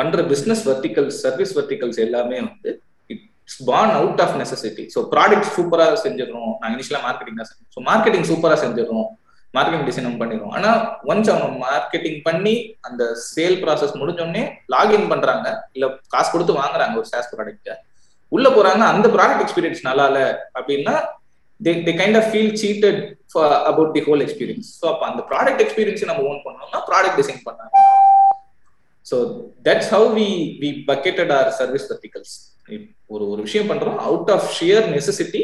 [0.00, 2.70] பண்ற பிசினஸ் வெர்டிகல்ஸ் சர்வீஸ் வெர்டிகல்ஸ் எல்லாமே வந்து
[3.12, 6.52] it's born out of necessity so product சூப்பரா செஞ்சிடறோம்.
[6.60, 9.08] நாங்கள் இனிஷியலா மார்க்கெட்டிங் தான் செஞ்சோம் ஸோ மார்க்கெட்டிங் சூப்பரா செஞ்சிடறோம்.
[9.56, 10.70] மார்க்கெட்டிங் டிசைன் பண்ணிடுவோம் ஆனா
[11.10, 12.54] ஒன்ஸ் அவங்க மார்க்கெட்டிங் பண்ணி
[12.88, 13.02] அந்த
[13.34, 14.42] சேல் ப்ராசஸ் முடிஞ்சோடனே
[14.74, 15.46] லாகின் பண்றாங்க.
[15.76, 17.76] இல்ல காசு கொடுத்து வாங்குறாங்க ஒரு சாஸ் ப்ராடக்ட
[18.32, 18.82] உள்ள போறாங்க.
[18.94, 20.20] அந்த ப்ராடக்ட் எக்ஸ்பீரியன்ஸ் நல்லா இல்ல
[20.58, 20.94] அப்படின்னா
[21.60, 23.00] they they kind of feel cheated
[23.70, 27.72] about the whole experience so அப்போ அந்த ப்ராடக்ட் எக்ஸ்பீரியன்ஸ் நம்ம ஓன் பண்ணோம்னா ப்ராடக்ட் டிசைன் பண்ணாங்க.
[29.10, 29.16] So
[29.68, 30.28] that's how we
[30.62, 32.34] we bucketed our service verticals
[33.14, 35.42] ஒரு ஒரு விஷயம் பண்றோம் அவுட் ஆஃப் ஷியர் நெசசிட்டி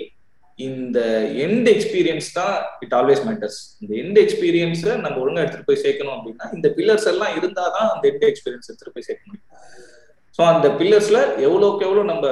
[0.58, 0.98] இந்த
[1.44, 6.46] எண்ட் எக்ஸ்பீரியன்ஸ் தான் இட் ஆல்வேஸ் மேட்டர்ஸ் இந்த எண்ட் எக்ஸ்பீரியன்ஸை நம்ம ஒழுங்கா எடுத்துட்டு போய் சேர்க்கணும் அப்படின்னா
[6.56, 9.48] இந்த பில்லர்ஸ் எல்லாம் இருந்தாதான் அந்த எண்ட் எக்ஸ்பீரியன்ஸ் எடுத்துட்டு போய் சேர்க்க முடியும்.
[10.36, 12.26] ஸோ அந்த பில்லர்ஸ்ல எவ்வளோக்கு எவ்வளோ நம்ம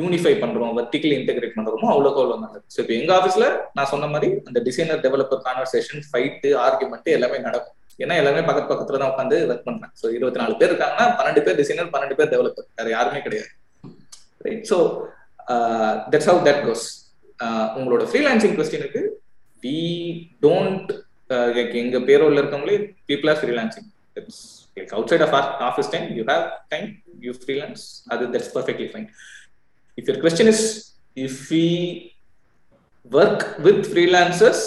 [0.00, 2.64] யூனிஃபை பண்றோம் வெர்டிக்கலி இன்டெகிரேட் பண்றோமோ அவ்வளோக்கு அவ்வளோ நல்லது.
[2.74, 7.76] ஸோ இப்போ எங்க ஆஃபீஸ்ல நான் சொன்ன மாதிரி அந்த designer developer conversation fight argument எல்லாமே நடக்கும்.
[8.00, 11.58] ஏன்னா எல்லாமே பக்கத்து பக்கத்துல தான் உட்காந்து ஒர்க் பண்றாங்க ஸோ இருபத்தி நாலு பேர் இருக்காங்கன்னா பன்னெண்டு பேர்
[11.60, 13.50] டிசைனர் பன்னெண்டு பேர் டெவலப்பர் வேற யாருமே கிடையாது.
[14.40, 14.78] Right so
[16.12, 16.86] that's how that goes
[17.76, 19.02] உங்களோட ஃப்ரீலான்சிங் கொஸ்டினுக்கு
[19.64, 19.76] வி
[20.42, 20.90] டோன்ட்
[21.82, 22.78] எங்க பேரோல இருக்கவங்களே
[23.10, 23.88] people are freelancing
[24.76, 25.34] like outside of
[25.68, 26.88] office time you have time
[27.26, 29.08] you freelance அது that's perfectly fine
[29.98, 30.64] if your question is
[31.16, 31.64] if we
[33.12, 34.64] work with freelancers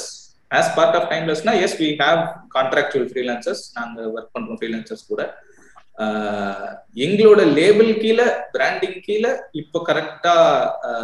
[0.60, 2.20] as part of டைம்லெஸ்னா yes we have
[2.56, 5.24] contractual freelancers நாங்கள் work பண்றோம் freelancers கூட.
[7.06, 10.36] எங்களோட label கீழே branding கீழே இப்போ கரெக்டா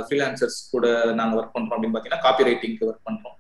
[0.06, 0.86] freelancers கூட
[1.20, 3.36] நாங்கள் ஒர்க் பண்றோம் அப்படின்னு பார்த்தீங்கன்னா காப்பி ரைட்டிங்க்கு ஒர்க் பண்றோம்.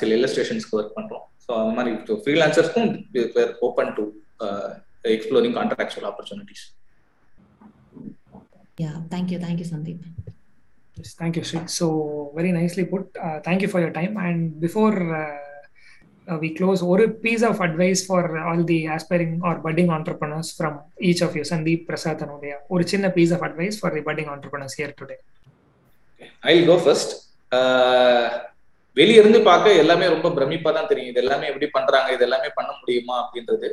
[0.00, 1.24] சில இல்லஸ்ட்ரேஷன்ஸ்க்கு ஒர்க் பண்றோம்.
[1.46, 1.92] ஸோ அந்த மாதிரி
[2.24, 2.90] ஃப்ரீலான்சர்ஸ்க்கும்
[3.68, 4.04] open to
[5.16, 6.64] exploring contractual opportunities
[8.84, 10.04] yeah thank you thank you Sandeep
[10.96, 11.60] Yes, thank you, Sri.
[11.68, 11.86] So
[12.34, 13.06] very nicely put.
[13.16, 14.16] Uh, thank you for your time.
[14.16, 15.38] And before uh,
[16.28, 20.52] uh, we close, or a piece of advice for all the aspiring or budding entrepreneurs
[20.52, 22.58] from each of you, Sandeep, Prasad, and Udaya.
[22.68, 25.18] Or a chinna piece of advice for the budding entrepreneurs here today.
[26.44, 27.10] I'll go first.
[28.96, 32.70] வெளிய இருந்து பார்க்க எல்லாமே ரொம்ப பிரமிப்பா தான் தெரியும் இது எல்லாமே எப்படி பண்றாங்க இது எல்லாமே பண்ண
[32.80, 33.68] முடியுமா அப்படின்றது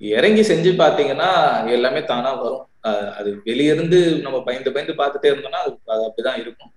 [0.00, 1.30] இறங்கி செஞ்சு பார்த்தீங்கன்னா
[1.76, 6.70] எல்லாமே தானா வரும் அது வெளியிருந்து நம்ம பயந்து பயந்து பார்த்துட்டே இருந்தோம்னா அது அப்படிதான் இருக்கும்.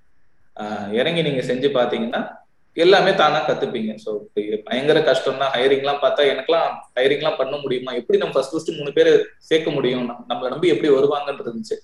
[0.94, 2.40] இறங்கி நீங்க செஞ்சு பாத்தீங்கன்னா
[2.74, 3.98] எல்லாமே தானா கத்துப்பீங்க.
[4.06, 4.20] ஸோ
[4.64, 7.92] பயங்கர கஷ்டம் தான் ஹையரிங்லாம் பார்த்தா எனக்கெல்லாம் ஹையரிங்லாம் பண்ண முடியுமா?
[7.92, 10.06] எப்படி நம்ம ஃபர்ஸ்ட் ஃபர்ஸ்ட் மூணு பேர் சேர்க்க முடியும்?
[10.06, 11.78] நம்ம- நம்மளை நம்பி எப்படி வருவாங்கன்றது இருந்துச்சு.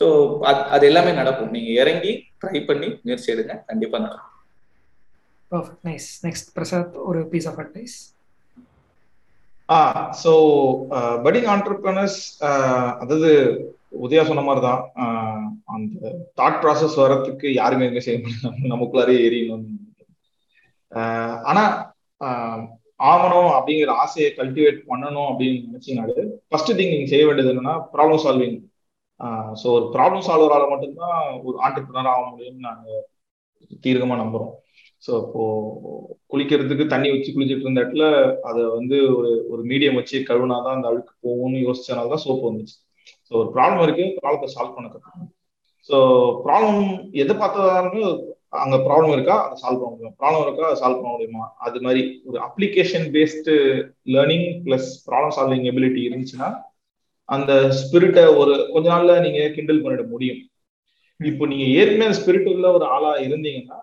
[0.00, 1.50] ஸோ அது எல்லாமே நடக்கும்.
[1.50, 3.62] நீங்க இறங்கி ட்ரை பண்ணி முயற்சி எடுங்க.
[3.66, 4.30] கண்டிப்பா நடக்கும்.
[5.84, 8.11] நைஸ் நெக்ஸ்ட் பிரசாத் ஒரு piece of advice
[10.22, 10.32] so
[11.24, 12.18] budding entrepreneurs
[13.00, 13.30] அதாவது
[13.98, 14.82] உதயா சொன்ன மாதிரி தான்
[15.72, 18.42] அந்த தாட் ப்ராசஸ் வர்றதுக்கு யாருமே எதுவுமே செய்ய முடியாது.
[18.72, 19.66] நமக்குள்ளாரே எரியணும்
[20.92, 21.64] ஆஹ் ஆனா
[23.00, 26.16] ஆகணும் அப்படிங்கிற ஆசையை கல்டிவேட் பண்ணணும் அப்படின்னு நினைச்சீங்கனாலே
[26.48, 28.58] ஃபர்ஸ்ட் திங் நீங்க செய்ய வேண்டியது என்னன்னா ப்ராப்ளம் சால்விங்
[29.60, 33.02] ஸோ ஒரு ப்ராப்ளம் சால்வரால் மட்டும்தான் ஒரு ஆண்டர்பிரினர் ஆக முடியும்னு நாங்கள்
[33.84, 34.52] தீர்க்கமாக நம்புகிறோம்
[35.02, 35.42] ஸோ அப்போ
[36.26, 38.04] குளிக்கிறதுக்கு தண்ணி வச்சு குளிச்சுட்டு இருந்த இடத்துல
[38.42, 42.76] அதை வந்து ஒரு ஒரு மீடியம் வச்சு கழுவுனாதான் அந்த அழுக்கு போகும்னு யோசிச்சனால தான் சோப்பு வந்துச்சு.
[43.28, 45.32] ஸோ ஒரு ப்ராப்ளம் இருக்கு ப்ராப்ளத்தை சால்வ் பண்ண கற்றுக்கணும்
[45.88, 45.96] ஸோ
[46.44, 46.80] ப்ராப்ளம்
[47.22, 48.02] எதை பார்த்ததாலுமே
[48.62, 50.16] அங்க ப்ராப்ளம் இருக்கா அதை சால்வ் பண்ண முடியும்?
[50.20, 51.44] ப்ராப்ளம் இருக்கா அதை சால்வ் பண்ண முடியுமா?
[51.58, 53.54] அது மாதிரி ஒரு application based
[54.06, 56.48] learning plus problem solving ability இருந்துச்சுன்னா
[57.28, 60.40] அந்த ஸ்பிரிட்டை ஒரு கொஞ்ச நாள்ல நீங்க கிண்டல் பண்ணிட முடியும்.
[61.20, 63.78] இப்போ நீங்க ஏற்கனவே ஸ்பிரிட் உள்ள ஒரு ஆளா இருந்தீங்கன்னா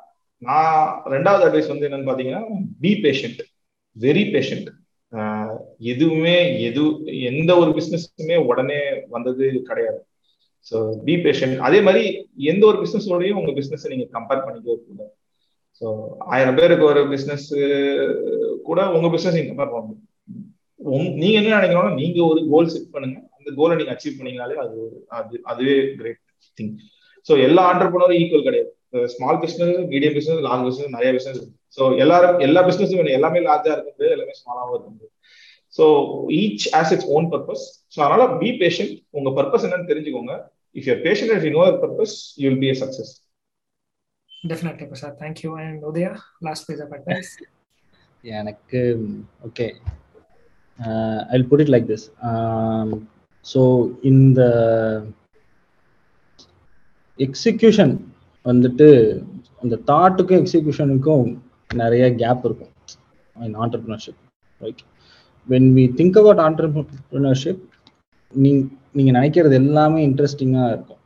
[0.47, 0.81] நான்
[1.13, 2.43] ரெண்டாவது அட்வைஸ் வந்து என்னன்னு பாத்தீங்கன்னா
[2.83, 3.41] பி பேஷண்ட்
[3.95, 4.69] வெரி பேஷண்ட்
[5.91, 6.35] எதுவுமே
[6.67, 6.83] எது
[7.29, 8.81] எந்த ஒரு பிசினஸுமே உடனே
[9.15, 9.99] வந்தது கிடையாது.
[10.69, 12.03] ஸோ பி பேஷண்ட் அதே மாதிரி
[12.51, 15.13] எந்த ஒரு பிசினஸோடையும் உங்க பிசினஸ் நீங்க கம்பேர் பண்ணிக்கவே கூடாது.
[15.81, 15.87] ஸோ
[16.33, 17.47] ஆயிரம் பேருக்கு ஒரு பிசினஸ்
[18.69, 20.05] கூட உங்க பிசினஸ் நீங்க கம்பேர் பண்ண முடியும்.
[21.21, 23.17] நீங்க என்ன நினைக்கிறோம் நீங்க ஒரு கோல் செட் பண்ணுங்க.
[23.37, 24.77] அந்த கோலை நீங்க அச்சீவ் பண்ணீங்கனாலே அது
[25.19, 26.21] அது அதுவே கிரேட்
[26.59, 26.73] திங்
[27.27, 28.71] ஸோ எல்லா ஆண்டர்பனரும் ஈக்குவல் கிடையாது.
[28.93, 31.41] Small business medium business large business நிறைய பிசினஸ்
[31.77, 35.13] ஸோ எல்லாரும் எல்லா பிசினஸும் வேணும் எல்லாமே லார்ஜா இருக்க முடியாது எல்லாமே ஸ்மாலாகவும் இருக்க முடியாது
[35.73, 35.85] so
[36.39, 40.33] each as its own purpose so அதனால பி பேஷண்ட் உங்க பர்பஸ் என்னன்னு தெரிஞ்சுக்கோங்க.
[40.75, 43.11] If your patient if you know purpose you will be a success
[44.43, 46.11] definitely Prasad thank you and Udaya
[46.47, 47.31] last of advice
[48.23, 48.81] எனக்கு
[49.47, 49.67] okay
[51.29, 52.05] I put it like this
[53.45, 53.61] so
[54.03, 54.41] இந்த
[57.19, 57.93] execution
[58.49, 58.87] வந்துட்டு
[59.63, 61.25] அந்த தாட்டுக்கும் எக்ஸிக்யூஷனுக்கும்
[61.81, 62.73] நிறைய கேப் இருக்கும்.
[63.35, 64.19] In entrepreneurship
[64.61, 64.83] right
[65.47, 67.63] when we think about entrepreneurship
[68.33, 68.61] நீங்
[68.97, 71.01] நீங்கள் நினைக்கிறது எல்லாமே இன்ட்ரெஸ்டிங்காக இருக்கும்.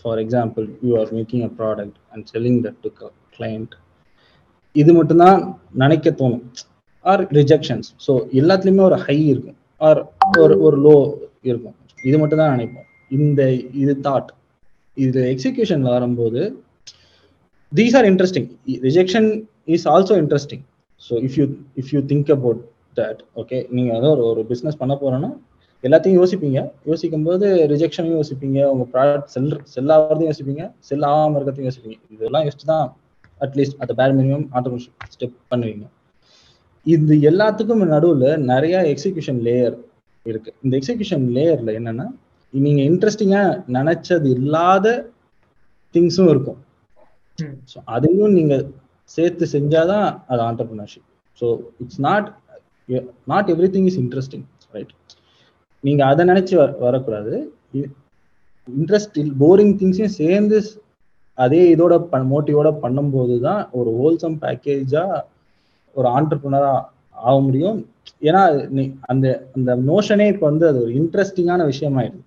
[0.00, 2.90] For example you are making a product and selling that to
[3.36, 3.74] client
[4.76, 5.40] இது மட்டும்தான்
[5.82, 6.44] நினைக்க தோணும்.
[7.04, 9.58] ஆர் ரிஜெக்ஷன்ஸ் ஸோ எல்லாத்துலேயுமே ஒரு ஹை இருக்கும்.
[9.86, 10.00] ஆர்
[10.42, 10.96] ஒரு ஒரு லோ
[11.50, 11.76] இருக்கும்.
[12.08, 12.88] இது மட்டும் தான் நினைப்போம்.
[13.18, 13.40] இந்த
[13.82, 14.30] இது தாட்
[15.06, 16.42] இது எக்ஸிக்யூஷன்ல வரும்போது
[17.72, 18.48] these are interesting
[18.88, 19.28] rejection
[19.74, 20.64] is also interesting
[21.02, 21.46] so if you
[21.80, 22.62] if you think about
[23.00, 25.30] that okay நீங்கள் வந்து ஒரு ஒரு பிஸ்னஸ் பண்ண போறோன்னா
[25.84, 26.60] எல்லாத்தையும் யோசிப்பீங்க.
[26.90, 28.58] யோசிக்கும் போது ரிஜெக்ஷனையும் யோசிப்பீங்க.
[28.72, 30.64] உங்க ப்ராடக்ட் செல் செல் ஆகிறதையும் யோசிப்பீங்க.
[30.88, 31.98] செல் ஆகாம இருக்கிறதையும் யோசிப்பீங்க.
[32.14, 32.86] இதெல்லாம் யோசிச்சு தான்
[33.40, 35.84] at least at bare minimum automation step பண்ணுவீங்க.
[36.86, 39.76] இது எல்லாத்துக்கும் நடுவில் நிறைய எக்ஸிகியூஷன் லேயர்
[40.26, 40.50] இருக்கு.
[40.64, 42.06] இந்த எக்ஸிகியூஷன் லேயர்ல என்னன்னா
[42.54, 43.42] நீங்க இன்ட்ரெஸ்டிங்கா
[43.76, 44.86] நினைச்சது இல்லாத
[45.94, 46.60] திங்ஸும் இருக்கும்.
[47.72, 48.54] ஸோ அதையும் நீங்க
[49.10, 51.06] சேர்த்து செஞ்சாதான் அது entrepreneurship
[51.40, 51.46] so
[51.82, 52.28] it's not
[53.32, 54.92] not everything is interesting right
[55.84, 57.34] நீங்க அதை நினைச்சு வர வரக்கூடாது.
[58.68, 60.58] இன்ட்ரெஸ்ட் போரிங் திங்ஸையும் சேர்ந்து
[61.38, 61.94] அதே இதோட
[62.32, 65.04] மோட்டிவோட பண்ணும்போது தான் ஒரு ஹோல்சம் பேக்கேஜா
[65.96, 66.72] ஒரு ஆண்டர்பிரினரா
[67.26, 67.78] ஆக முடியும்.
[68.28, 68.42] ஏன்னா
[68.76, 68.82] நீ
[69.12, 72.22] அந்த அந்த நோஷனே இப்போ வந்து அது ஒரு இன்ட்ரெஸ்டிங்கான விஷயமாயிடுது.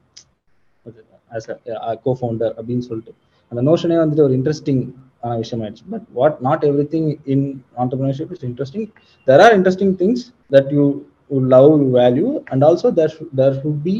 [1.37, 3.13] ஆஸ் அ கோ ஃபவுண்டர் அப்படின்னு சொல்லிட்டு.
[3.51, 4.83] அந்த நோஷனே வந்துட்டு ஒரு இன்ட்ரெஸ்டிங்
[5.23, 5.85] ஆன விஷயமாயிடுச்சு.
[5.93, 6.63] But what not
[6.95, 7.47] everything in
[7.83, 8.87] entrepreneurship is interesting
[9.27, 10.23] there are interesting things
[10.55, 10.85] that you
[11.31, 13.97] you love you value and also there should there should be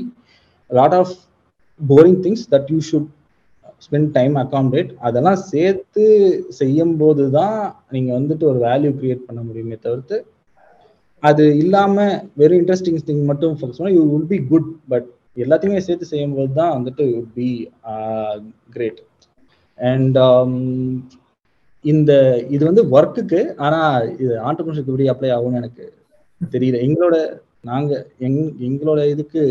[0.70, 1.10] a lot of
[1.80, 2.42] boring things
[3.86, 6.04] spend time accommodate அதெல்லாம் சேர்த்து
[6.60, 7.56] செய்யும் போது தான்
[7.90, 10.18] நீங்கள் வந்துட்டு ஒரு value create பண்ண முடியுமே தவிர்த்து
[11.24, 15.08] அது இல்லாமல் வெறும் இன்ட்ரெஸ்டிங் திங் மட்டும் ஃபோக்கஸ் பண்ணால் you will be good but
[15.38, 17.06] எல்லாத்தையுமே சேர்த்து செய்யும் போது தான் வந்துட்டு
[17.36, 17.48] பி
[18.76, 19.02] கிரேட்
[19.80, 20.18] அண்ட்
[21.86, 22.12] இந்த
[22.56, 23.80] இது வந்து ஒர்க்குக்கு ஆனா
[24.24, 25.86] இது ஆண்டர்பிரினர்ஷிப் எப்படி அப்ளை ஆகும்னு எனக்கு
[26.42, 26.78] தெரியல.
[26.88, 27.16] எங்களோட
[27.70, 27.92] நாங்க
[28.28, 29.42] எங் எங்களோட இதுக்கு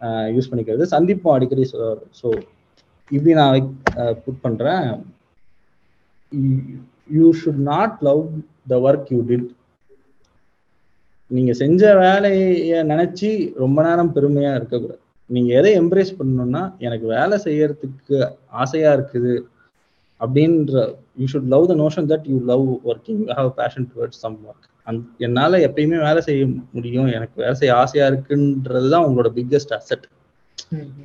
[0.00, 1.64] uh, யூஸ் பண்ணிக்கிறது சந்திப்போம் அடிக்கடி
[2.20, 2.28] ஸோ
[3.10, 3.56] இப்படி நான்
[4.24, 4.86] புட் uh, பண்றேன்.
[7.16, 8.22] You should not love
[8.72, 9.48] the work you did
[11.30, 13.28] நீங்க செஞ்ச வேலையை நினைச்சு
[13.62, 15.00] ரொம்ப நேரம் பெருமையா இருக்கக்கூடாது.
[15.30, 18.16] நீங்க எதை எம்ப்ரேஸ் பண்ணணும்னா எனக்கு வேலை செய்யறதுக்கு
[18.62, 19.34] ஆசையா இருக்குது
[20.20, 20.74] அப்படின்ற
[21.20, 25.00] you should love the notion that you love working have passion towards some work and
[25.26, 26.46] என்னால் எப்பயுமே வேலை செய்ய
[26.76, 30.06] முடியும் எனக்கு வேலை செய்ய ஆசையா இருக்குன்றது தான் உங்களோட பிக்கெஸ்ட் அசெட்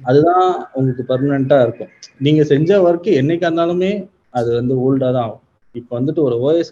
[0.10, 0.48] அதுதான்
[0.78, 1.92] உங்களுக்கு பர்மனண்டா இருக்கும்.
[2.26, 3.92] நீங்க செஞ்ச ஒர்க் என்னைக்கா இருந்தாலுமே
[4.40, 5.44] அது வந்து ஓல்டா தான் ஆகும்.
[5.76, 6.72] இப்போ வந்துட்டு ஒரு ஓஎஸ்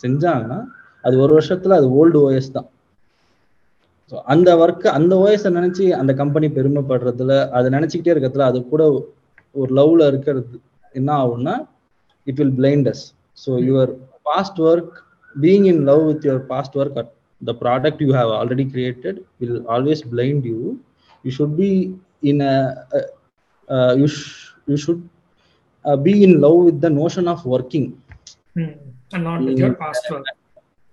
[0.00, 0.58] செஞ்சாங்கன்னா
[1.06, 2.68] அது ஒரு வருஷத்துல அது ஓல்டு ஓஎஸ் தான்.
[4.12, 8.82] ஸோ அந்த ஒர்க்கு அந்த ஓஎஸை நினைச்சு அந்த கம்பெனி பெருமைப்படுறதுல அதை நினைச்சுக்கிட்டே இருக்கிறதுல அது கூட
[9.54, 10.56] ஒரு லவ்ல இருக்கிறது
[10.94, 11.54] என்ன ஆகும்னா
[12.26, 13.04] it will blind us us
[13.38, 13.92] so your
[14.26, 14.94] past work
[15.36, 16.98] being in love with your past work
[17.40, 20.60] the product you have already created will always blind you
[21.24, 21.70] you should be
[22.30, 22.42] in
[24.00, 24.08] you
[24.68, 25.04] you should
[26.02, 27.88] be in love with the notion of working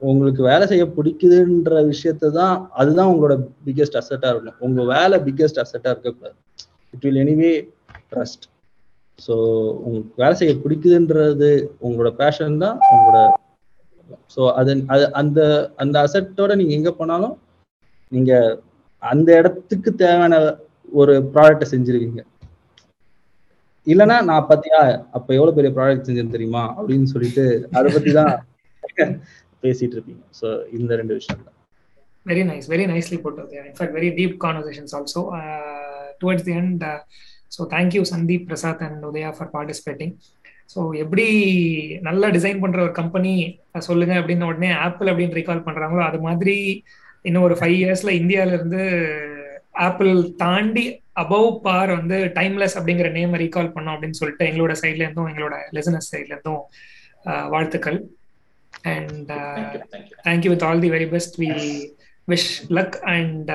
[0.02, 3.36] உங்களுக்கு வேலை செய்ய பிடிக்குதுன்ற விஷயத்த தான் அதுதான் உங்களோட
[3.66, 6.36] biggest அசட்டா இருக்கணும் உங்க வேலை பிக்கெஸ்ட் அசட்டா இருக்கக்கூடாது.
[6.94, 7.52] It will anyway
[8.12, 8.46] trust
[9.20, 9.34] so
[9.86, 11.52] உங்களுக்கு வேலை செய்ய பிடிக்குதுன்றது
[11.86, 13.20] உங்களோட பேஷன் தான் உங்களோட
[14.36, 15.40] ஸோ அது அது அந்த
[15.84, 17.36] அந்த அசட்டோட நீங்க எங்க போனாலும்
[18.12, 18.32] நீங்க
[19.04, 20.36] அந்த இடத்துக்கு தேவையான
[20.92, 22.20] ஒரு ப்ராடக்டை செஞ்சிருவீங்க.
[23.88, 24.80] இல்லைன்னா நான் பாத்தியா
[25.18, 26.64] அப்ப எவ்வளவு பெரிய ப்ராடக்ட் செஞ்சேன்னு தெரியுமா?
[26.78, 27.46] அப்படின்னு சொல்லிட்டு
[27.78, 28.34] அதை பத்தி தான்
[29.64, 31.58] பேசிட்டு இருப்பீங்க ஸோ இந்த ரெண்டு விஷயம் தான்
[32.26, 35.22] வெரி நைஸ் வெரி நைஸ்லி போட்டது in fact very deep conversations also
[36.22, 36.86] towards the end
[37.58, 40.14] so thank you Sandeep Prasad and Udaya for participating
[40.70, 41.26] so எப்படி
[42.02, 43.34] நல்லா டிசைன் பண்ற ஒரு கம்பெனி
[43.80, 46.56] சொல்லுங்க அப்படின்னு உடனே ஆப்பிள் அப்படின்னு ரீகால் பண்றாங்களோ அது மாதிரி
[47.24, 48.84] இன்னும் ஒரு ஃபைவ் இயர்ஸ்ல இந்தியால இருந்து
[49.80, 50.86] ஆப்பிள் தாண்டி
[51.16, 56.10] அபவ் பார் வந்து டைம்லெஸ் அப்படிங்கிற நேம் ரீகால் பண்ணோம் அப்படின்னு சொல்லிட்டு எங்களோட சைட்ல இருந்தும் எங்களோட லெசனஸ்
[58.76, 61.50] சைட்ல இருந்தும் வாழ்த்துக்கள் and thank you with all the very best we
[62.28, 63.52] wish luck and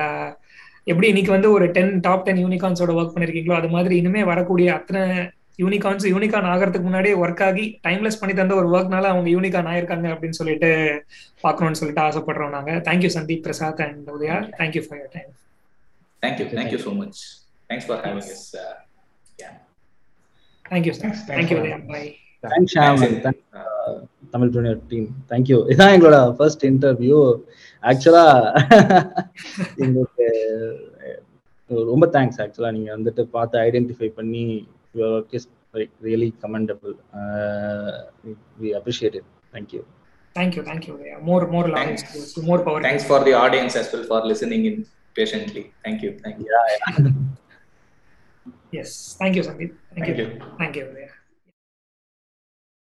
[0.87, 5.01] எப்படி இன்னைக்கு வந்து ஒரு டென் டாப் டென் யூனிகான்ஸோட ஒர்க் பண்ணிருக்கீங்களோ அது மாதிரி இனிமே வரக்கூடிய அத்தனை
[5.59, 10.39] யூனிகான்ஸ் யூனிகான் ஆகிறதுக்கு முன்னாடியே ஒர்க் ஆகி டைம்லெஸ் பண்ணி தந்த ஒரு ஒர்க்னால அவங்க யூனிகான் ஆயிருக்காங்க அப்படின்னு
[10.39, 10.69] சொல்லிட்டு
[11.43, 12.73] பார்க்கணும்னு சொல்லிட்டு ஆசைப்படுறோம் நாங்க.
[12.87, 15.31] Thank you Sandeep Prasad and Udaya thank you for your time
[16.23, 17.19] thank you thank you so much
[17.69, 18.47] thanks for having yes
[20.65, 22.03] thank you sir thank you Udaya bye
[22.43, 22.75] thanks
[24.33, 27.19] Tamil junior team thank you இதான் எங்களோட first interview
[27.83, 28.25] ஆக்சுவலா
[29.83, 30.25] எங்களுக்கு
[31.93, 34.43] ரொம்ப thanks ஆக்சுவலா நீங்க வந்துட்டு பார்த்து identify பண்ணி
[34.95, 35.47] your work is
[36.07, 36.95] really commendable
[38.63, 39.83] we appreciate it thank you
[40.35, 40.93] Thank you, thank you.
[41.03, 42.03] Yeah, more, more Thanks.
[42.39, 42.81] more power.
[42.81, 44.75] Thanks for the audience as well for listening in
[45.15, 45.63] patiently.
[45.85, 46.11] Thank you.
[46.23, 46.45] Thank you.
[46.49, 47.07] Yeah, yeah.
[48.71, 49.71] Yes, thank you, Sandeep.
[49.89, 50.25] Thank, Thank you.
[50.25, 50.27] you.
[50.59, 50.85] Thank you.
[50.95, 51.08] Yeah.